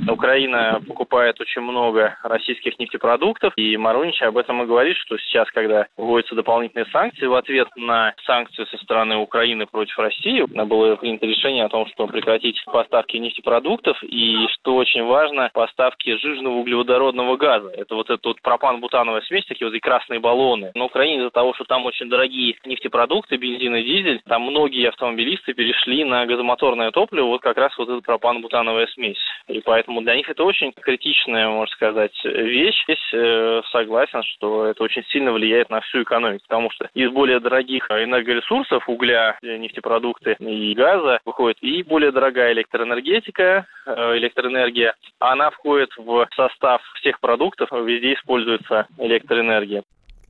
Украина 0.09 0.81
покупает 0.87 1.41
очень 1.41 1.63
много 1.63 2.17
российских 2.23 2.79
нефтепродуктов, 2.79 3.53
и 3.57 3.77
Марунич 3.77 4.21
об 4.23 4.37
этом 4.37 4.63
и 4.63 4.67
говорит, 4.67 4.97
что 4.97 5.17
сейчас, 5.19 5.51
когда 5.51 5.87
вводятся 5.97 6.35
дополнительные 6.35 6.87
санкции, 6.87 7.27
в 7.27 7.35
ответ 7.35 7.69
на 7.77 8.15
санкции 8.25 8.65
со 8.65 8.77
стороны 8.79 9.17
Украины 9.17 9.67
против 9.67 9.99
России, 9.99 10.43
было 10.65 10.97
принято 10.97 11.27
решение 11.27 11.65
о 11.65 11.69
том, 11.69 11.87
что 11.89 12.07
прекратить 12.07 12.63
поставки 12.65 13.17
нефтепродуктов, 13.17 14.03
и, 14.03 14.47
что 14.55 14.77
очень 14.77 15.05
важно, 15.05 15.51
поставки 15.53 16.17
жирного 16.17 16.55
углеводородного 16.55 17.37
газа. 17.37 17.71
Это 17.77 17.95
вот 17.95 18.11
эта 18.11 18.29
вот 18.29 18.41
пропан-бутановая 18.43 19.23
смесь, 19.23 19.47
такие 19.47 19.69
вот 19.69 19.75
и 19.75 19.81
красные 19.81 20.21
баллоны. 20.21 20.73
На 20.75 20.85
Украине 20.85 21.19
из-за 21.19 21.31
того, 21.31 21.55
что 21.55 21.65
там 21.65 21.85
очень 21.87 22.09
дорогие 22.09 22.57
нефтепродукты, 22.65 23.37
бензин 23.37 23.77
и 23.77 23.83
дизель, 23.83 24.21
там 24.27 24.43
многие 24.43 24.89
автомобилисты 24.89 25.55
перешли 25.55 26.05
на 26.05 26.27
газомоторное 26.27 26.91
топливо, 26.91 27.27
вот 27.27 27.43
как 27.43 27.57
раз 27.57 27.77
вот 27.79 27.89
эта 27.89 28.01
пропан-бутановая 28.01 28.87
смесь. 28.89 29.19
И 29.49 29.61
поэтому 29.61 29.92
для 30.01 30.17
них 30.17 30.29
это 30.29 30.45
очень 30.45 30.73
критичная, 30.73 31.49
можно 31.49 31.73
сказать, 31.73 32.13
вещь. 32.25 32.83
Здесь 32.85 33.13
э, 33.13 33.63
согласен, 33.71 34.23
что 34.23 34.67
это 34.67 34.83
очень 34.83 35.05
сильно 35.09 35.33
влияет 35.33 35.71
на 35.71 35.81
всю 35.81 36.03
экономику, 36.03 36.45
потому 36.49 36.71
что 36.71 36.89
из 36.95 37.11
более 37.11 37.41
дорогих 37.41 37.91
энергоресурсов, 37.91 38.89
угля, 38.89 39.39
нефтепродукты 39.43 40.37
и 40.39 40.75
газа, 40.75 41.21
выходит 41.25 41.59
и 41.63 41.83
более 41.83 42.13
дорогая 42.13 42.53
электроэнергетика, 42.53 43.67
э, 43.87 44.17
электроэнергия. 44.19 44.95
Она 45.19 45.51
входит 45.51 45.91
в 45.97 46.27
состав 46.35 46.83
всех 47.01 47.21
продуктов, 47.21 47.71
везде 47.73 48.15
используется 48.15 48.87
электроэнергия. 48.99 49.83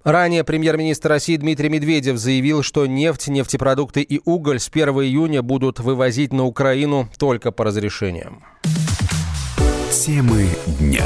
Ранее 0.05 0.42
премьер-министр 0.42 1.11
России 1.11 1.37
Дмитрий 1.37 1.68
Медведев 1.68 2.16
заявил, 2.16 2.64
что 2.64 2.87
нефть, 2.87 3.29
нефтепродукты 3.29 4.03
и 4.03 4.20
уголь 4.25 4.59
с 4.59 4.68
1 4.68 4.88
июня 4.88 5.42
будут 5.42 5.79
вывозить 5.79 6.33
на 6.33 6.44
Украину 6.44 7.09
только 7.20 7.53
по 7.53 7.64
разрешениям. 7.64 8.42
Темы 9.92 10.48
дня. 10.81 11.05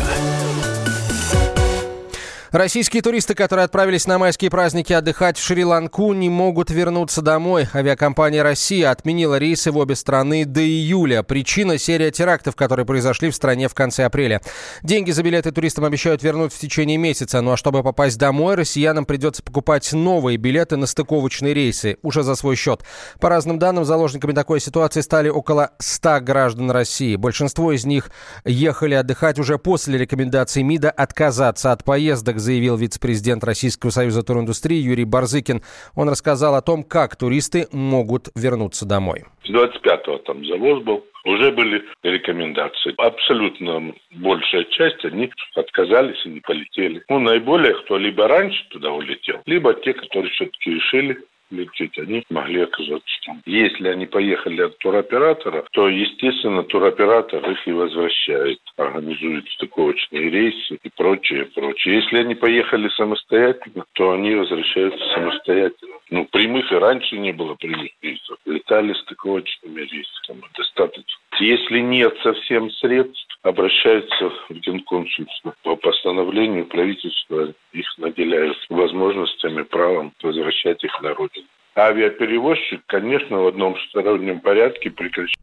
Российские 2.56 3.02
туристы, 3.02 3.34
которые 3.34 3.66
отправились 3.66 4.06
на 4.06 4.18
майские 4.18 4.50
праздники 4.50 4.90
отдыхать 4.90 5.36
в 5.36 5.44
Шри-Ланку, 5.44 6.14
не 6.14 6.30
могут 6.30 6.70
вернуться 6.70 7.20
домой. 7.20 7.68
Авиакомпания 7.74 8.42
«Россия» 8.42 8.90
отменила 8.90 9.36
рейсы 9.36 9.70
в 9.70 9.76
обе 9.76 9.94
страны 9.94 10.46
до 10.46 10.62
июля. 10.62 11.22
Причина– 11.22 11.76
серия 11.78 12.10
терактов, 12.10 12.56
которые 12.56 12.86
произошли 12.86 13.28
в 13.28 13.34
стране 13.34 13.68
в 13.68 13.74
конце 13.74 14.06
апреля. 14.06 14.40
Деньги 14.82 15.10
за 15.10 15.22
билеты 15.22 15.52
туристам 15.52 15.84
обещают 15.84 16.22
вернуть 16.22 16.54
в 16.54 16.58
течение 16.58 16.96
месяца. 16.96 17.42
Ну 17.42 17.52
а 17.52 17.58
чтобы 17.58 17.82
попасть 17.82 18.16
домой, 18.16 18.54
россиянам 18.54 19.04
придется 19.04 19.42
покупать 19.42 19.92
новые 19.92 20.38
билеты 20.38 20.78
на 20.78 20.86
стыковочные 20.86 21.52
рейсы, 21.52 21.98
уже 22.00 22.22
за 22.22 22.36
свой 22.36 22.56
счет. 22.56 22.80
По 23.20 23.28
разным 23.28 23.58
данным, 23.58 23.84
заложниками 23.84 24.32
такой 24.32 24.60
ситуации 24.60 25.02
стали 25.02 25.28
около 25.28 25.72
100 25.78 26.20
граждан 26.22 26.70
России. 26.70 27.16
Большинство 27.16 27.72
из 27.72 27.84
них 27.84 28.10
ехали 28.46 28.94
отдыхать 28.94 29.38
уже 29.38 29.58
после 29.58 29.98
рекомендаций 29.98 30.62
МИДа 30.62 30.90
отказаться 30.90 31.70
от 31.70 31.84
поездок 31.84 32.40
заявил 32.46 32.76
вице-президент 32.76 33.44
Российского 33.44 33.90
союза 33.90 34.22
туриндустрии 34.22 34.78
Юрий 34.78 35.04
Барзыкин. 35.04 35.60
Он 35.94 36.08
рассказал 36.08 36.54
о 36.54 36.62
том, 36.62 36.84
как 36.84 37.16
туристы 37.16 37.66
могут 37.72 38.28
вернуться 38.34 38.86
домой. 38.86 39.24
С 39.44 39.50
25-го 39.50 40.18
там 40.18 40.44
завоз 40.46 40.82
был, 40.84 41.04
уже 41.24 41.50
были 41.50 41.82
рекомендации. 42.02 42.94
Абсолютно 42.98 43.94
большая 44.12 44.64
часть, 44.64 45.04
они 45.04 45.30
отказались 45.56 46.24
и 46.24 46.30
не 46.30 46.40
полетели. 46.40 47.02
Ну, 47.08 47.18
наиболее, 47.18 47.74
кто 47.82 47.98
либо 47.98 48.28
раньше 48.28 48.64
туда 48.70 48.92
улетел, 48.92 49.42
либо 49.44 49.74
те, 49.74 49.92
которые 49.92 50.30
все-таки 50.32 50.70
решили 50.70 51.18
лететь, 51.50 51.98
они 51.98 52.24
могли 52.30 52.62
оказаться 52.62 53.20
там. 53.26 53.42
Если 53.46 53.88
они 53.88 54.06
поехали 54.06 54.62
от 54.62 54.78
туроператора, 54.78 55.64
то, 55.72 55.88
естественно, 55.88 56.62
туроператор 56.62 57.48
их 57.50 57.66
и 57.66 57.72
возвращает, 57.72 58.58
организует 58.76 59.48
стыковочные 59.50 60.30
рейсы 60.30 60.78
и 60.82 60.90
прочее, 60.96 61.46
прочее. 61.46 61.96
Если 61.96 62.18
они 62.18 62.34
поехали 62.34 62.88
самостоятельно, 62.90 63.84
то 63.92 64.12
они 64.12 64.34
возвращаются 64.34 65.04
самостоятельно. 65.14 65.96
Ну, 66.10 66.24
прямых 66.26 66.70
и 66.70 66.76
раньше 66.76 67.18
не 67.18 67.32
было 67.32 67.54
прямых 67.54 67.90
рейсов. 68.00 68.38
Летали 68.44 68.92
стыковочными 68.92 69.80
рейсами. 69.80 70.42
Достаточно. 70.56 71.20
Если 71.38 71.80
нет 71.80 72.14
совсем 72.22 72.70
средств, 72.70 73.38
обращаются 73.42 74.30
в 74.48 74.54
Генконсульство. 74.54 75.54
По 75.62 75.76
постановлению 75.76 76.66
правительства 76.66 77.52
их 77.72 77.86
наделяют 77.98 78.56
возможностями, 78.70 79.62
правом 79.62 80.12
возвращать 80.22 80.82
их 80.82 81.02
на 81.02 81.14
родину. 81.14 81.46
Авиаперевозчик, 81.76 82.80
конечно, 82.86 83.38
в 83.38 83.46
одном 83.48 83.76
стороннем 83.88 84.40
порядке 84.40 84.90
прекращает 84.90 85.36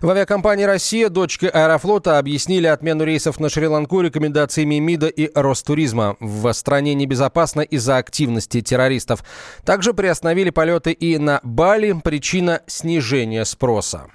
в 0.00 0.08
авиакомпании 0.08 0.64
«Россия» 0.64 1.10
дочки 1.10 1.44
Аэрофлота 1.44 2.18
объяснили 2.18 2.66
отмену 2.66 3.04
рейсов 3.04 3.38
на 3.38 3.50
Шри-Ланку 3.50 4.00
рекомендациями 4.00 4.78
МИДа 4.78 5.08
и 5.08 5.30
Ростуризма. 5.34 6.16
В 6.20 6.50
стране 6.54 6.94
небезопасно 6.94 7.60
из-за 7.60 7.98
активности 7.98 8.62
террористов. 8.62 9.22
Также 9.64 9.92
приостановили 9.92 10.48
полеты 10.48 10.92
и 10.92 11.18
на 11.18 11.40
Бали. 11.42 11.94
Причина– 12.02 12.62
снижения 12.66 13.44
спроса. 13.44 14.06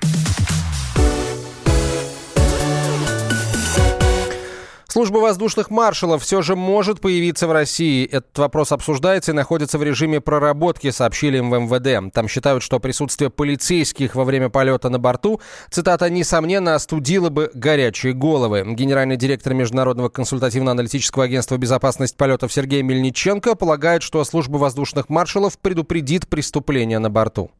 Служба 4.95 5.17
воздушных 5.17 5.71
маршалов 5.71 6.23
все 6.23 6.41
же 6.41 6.55
может 6.55 7.01
появиться 7.01 7.47
в 7.47 7.51
России. 7.51 8.05
Этот 8.05 8.37
вопрос 8.37 8.71
обсуждается 8.71 9.33
и 9.33 9.35
находится 9.35 9.77
в 9.77 9.83
режиме 9.83 10.21
проработки, 10.21 10.89
сообщили 10.89 11.37
им 11.37 11.49
в 11.49 11.59
МВД. 11.59 12.13
Там 12.13 12.29
считают, 12.29 12.63
что 12.63 12.79
присутствие 12.79 13.29
полицейских 13.29 14.15
во 14.15 14.23
время 14.23 14.47
полета 14.47 14.87
на 14.87 14.97
борту, 14.97 15.41
цитата, 15.69 16.09
несомненно, 16.09 16.75
остудило 16.75 17.27
бы 17.27 17.51
горячие 17.53 18.13
головы. 18.13 18.63
Генеральный 18.65 19.17
директор 19.17 19.53
Международного 19.53 20.07
консультативно-аналитического 20.07 21.25
агентства 21.25 21.57
«Безопасность 21.57 22.15
полетов» 22.15 22.53
Сергей 22.53 22.81
Мельниченко 22.81 23.55
полагает, 23.55 24.01
что 24.01 24.23
служба 24.23 24.55
воздушных 24.55 25.09
маршалов 25.09 25.59
предупредит 25.59 26.29
преступления 26.29 26.99
на 26.99 27.09
борту. 27.09 27.51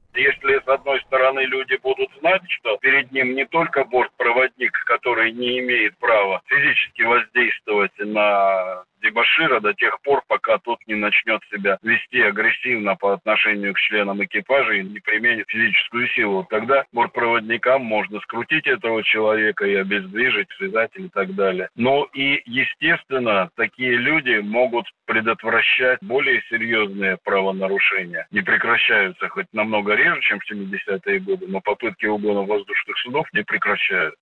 С 0.65 0.67
одной 0.67 0.99
стороны, 1.01 1.41
люди 1.41 1.78
будут 1.84 2.10
знать, 2.19 2.41
что 2.47 2.78
перед 2.78 3.12
ним 3.12 3.36
не 3.36 3.45
только 3.45 3.84
бортпроводник, 3.86 4.71
который 4.86 5.32
не 5.32 5.60
имеет 5.60 5.95
права 5.97 6.41
физически 6.47 7.04
воздействовать 7.04 7.97
на 7.99 8.84
дебашира 9.06 9.60
до 9.60 9.74
тех 9.74 10.02
пор, 10.02 10.24
пока 10.28 10.58
тот 10.58 10.80
не 10.88 10.96
начнет 10.96 11.41
себя 11.52 11.78
вести 11.84 12.22
агрессивно 12.22 12.96
по 12.96 13.13
отношению 13.13 13.74
к 13.74 13.80
членам 13.80 14.24
экипажа 14.24 14.74
и 14.74 14.84
не 14.84 15.00
применит 15.00 15.46
физическую 15.50 16.08
силу. 16.10 16.46
Тогда 16.50 16.86
бортпроводникам 16.91 17.84
можно 17.84 18.20
скрутить 18.22 18.68
этого 18.68 19.04
человека 19.04 19.65
и 19.65 19.76
обездвижить, 19.76 20.50
связать 20.58 20.91
и 20.96 21.10
так 21.10 21.36
далее. 21.36 21.70
Но 21.76 22.08
и, 22.13 22.41
естественно, 22.46 23.50
такие 23.56 23.96
люди 23.96 24.39
могут 24.39 24.86
предотвращать 25.06 26.00
более 26.02 26.41
серьезные 26.50 27.18
правонарушения. 27.24 28.28
Не 28.32 28.41
прекращаются 28.41 29.28
хоть 29.30 29.48
намного 29.54 29.94
реже, 29.94 30.22
чем 30.22 30.39
в 30.39 30.52
70-е 30.52 31.20
годы, 31.20 31.46
но 31.48 31.62
попытки 31.62 32.06
угона 32.06 32.41
воздушных 32.41 32.98
судов 33.00 33.28
не 33.34 33.44
прекращают. 33.44 34.15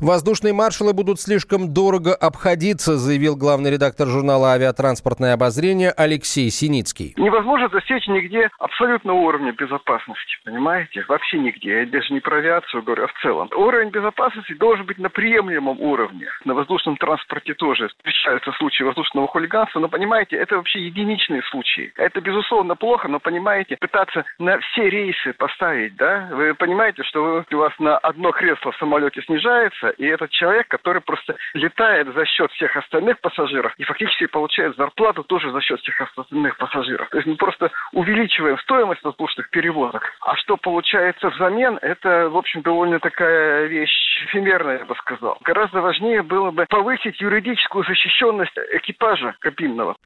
Воздушные 0.00 0.52
маршалы 0.52 0.92
будут 0.92 1.20
слишком 1.20 1.72
дорого 1.72 2.14
обходиться, 2.14 2.96
заявил 2.96 3.36
главный 3.36 3.70
редактор 3.70 4.06
журнала 4.08 4.52
«Авиатранспортное 4.52 5.34
обозрение» 5.34 5.92
Алексей 5.96 6.50
Синицкий. 6.50 7.14
Невозможно 7.16 7.68
достичь 7.68 8.06
нигде 8.08 8.50
абсолютного 8.58 9.16
уровня 9.16 9.52
безопасности, 9.52 10.36
понимаете? 10.44 11.04
Вообще 11.08 11.38
нигде. 11.38 11.80
Я 11.80 11.86
даже 11.86 12.12
не 12.12 12.20
про 12.20 12.38
авиацию 12.38 12.82
говорю, 12.82 13.04
а 13.04 13.06
в 13.06 13.22
целом. 13.22 13.48
Уровень 13.56 13.90
безопасности 13.90 14.52
должен 14.54 14.86
быть 14.86 14.98
на 14.98 15.08
приемлемом 15.08 15.80
уровне. 15.80 16.26
На 16.44 16.54
воздушном 16.54 16.96
транспорте 16.96 17.54
тоже 17.54 17.88
встречаются 17.88 18.52
случаи 18.52 18.82
воздушного 18.82 19.28
хулиганства, 19.28 19.80
но, 19.80 19.88
понимаете, 19.88 20.36
это 20.36 20.56
вообще 20.56 20.80
единичные 20.86 21.42
случаи. 21.50 21.92
Это, 21.96 22.20
безусловно, 22.20 22.76
плохо, 22.76 23.08
но, 23.08 23.20
понимаете, 23.20 23.76
пытаться 23.80 24.24
на 24.38 24.58
все 24.58 24.90
рейсы 24.90 25.32
поставить, 25.38 25.96
да? 25.96 26.28
Вы 26.32 26.54
понимаете, 26.54 27.02
что 27.04 27.44
у 27.50 27.56
вас 27.56 27.72
на 27.78 27.96
одно 27.98 28.32
кресло 28.32 28.72
в 28.72 28.76
самолете 28.76 29.22
снижается 29.22 29.53
снижается, 29.54 29.88
и 29.90 30.06
этот 30.06 30.30
человек, 30.30 30.68
который 30.68 31.00
просто 31.00 31.36
летает 31.54 32.12
за 32.14 32.24
счет 32.26 32.50
всех 32.52 32.76
остальных 32.76 33.20
пассажиров 33.20 33.74
и 33.78 33.84
фактически 33.84 34.26
получает 34.26 34.76
зарплату 34.76 35.22
тоже 35.24 35.50
за 35.50 35.60
счет 35.60 35.80
всех 35.80 36.00
остальных 36.00 36.56
пассажиров. 36.56 37.08
То 37.10 37.18
есть 37.18 37.26
мы 37.26 37.36
просто 37.36 37.70
увеличиваем 37.92 38.58
стоимость 38.58 39.02
воздушных 39.02 39.50
перевозок. 39.50 40.02
А 40.20 40.36
что 40.36 40.56
получается 40.56 41.28
взамен, 41.30 41.78
это, 41.82 42.28
в 42.28 42.36
общем, 42.36 42.62
довольно 42.62 42.98
такая 42.98 43.66
вещь 43.66 44.24
эфемерная, 44.24 44.78
я 44.78 44.84
бы 44.84 44.94
сказал. 44.96 45.38
Гораздо 45.42 45.80
важнее 45.80 46.22
было 46.22 46.50
бы 46.50 46.66
повысить 46.68 47.20
юридическую 47.20 47.84
защищенность 47.84 48.56
экипажа 48.72 49.34
кабинного. 49.40 49.96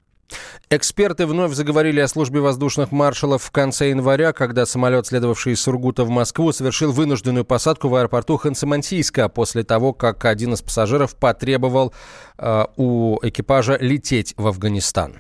Эксперты 0.71 1.27
вновь 1.27 1.53
заговорили 1.53 2.01
о 2.01 2.09
службе 2.09 2.41
воздушных 2.41 2.93
маршалов 2.93 3.43
в 3.43 3.51
конце 3.51 3.91
января, 3.91 4.33
когда 4.33 4.67
самолет, 4.67 5.07
следовавший 5.07 5.55
из 5.55 5.61
Сургута 5.61 6.05
в 6.05 6.11
Москву, 6.11 6.53
совершил 6.53 6.93
вынужденную 6.93 7.45
посадку 7.45 7.89
в 7.89 7.95
аэропорту 7.95 8.37
Ханты-Мансийска 8.43 9.29
после 9.29 9.65
того, 9.65 9.93
как 9.93 10.25
один 10.25 10.53
из 10.53 10.63
пассажиров 10.63 11.17
потребовал 11.17 11.93
э, 12.39 12.65
у 12.77 13.19
экипажа 13.23 13.79
лететь 13.81 14.35
в 14.37 14.47
Афганистан. 14.47 15.17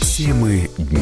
Темы 0.00 0.70
дня. 0.78 1.01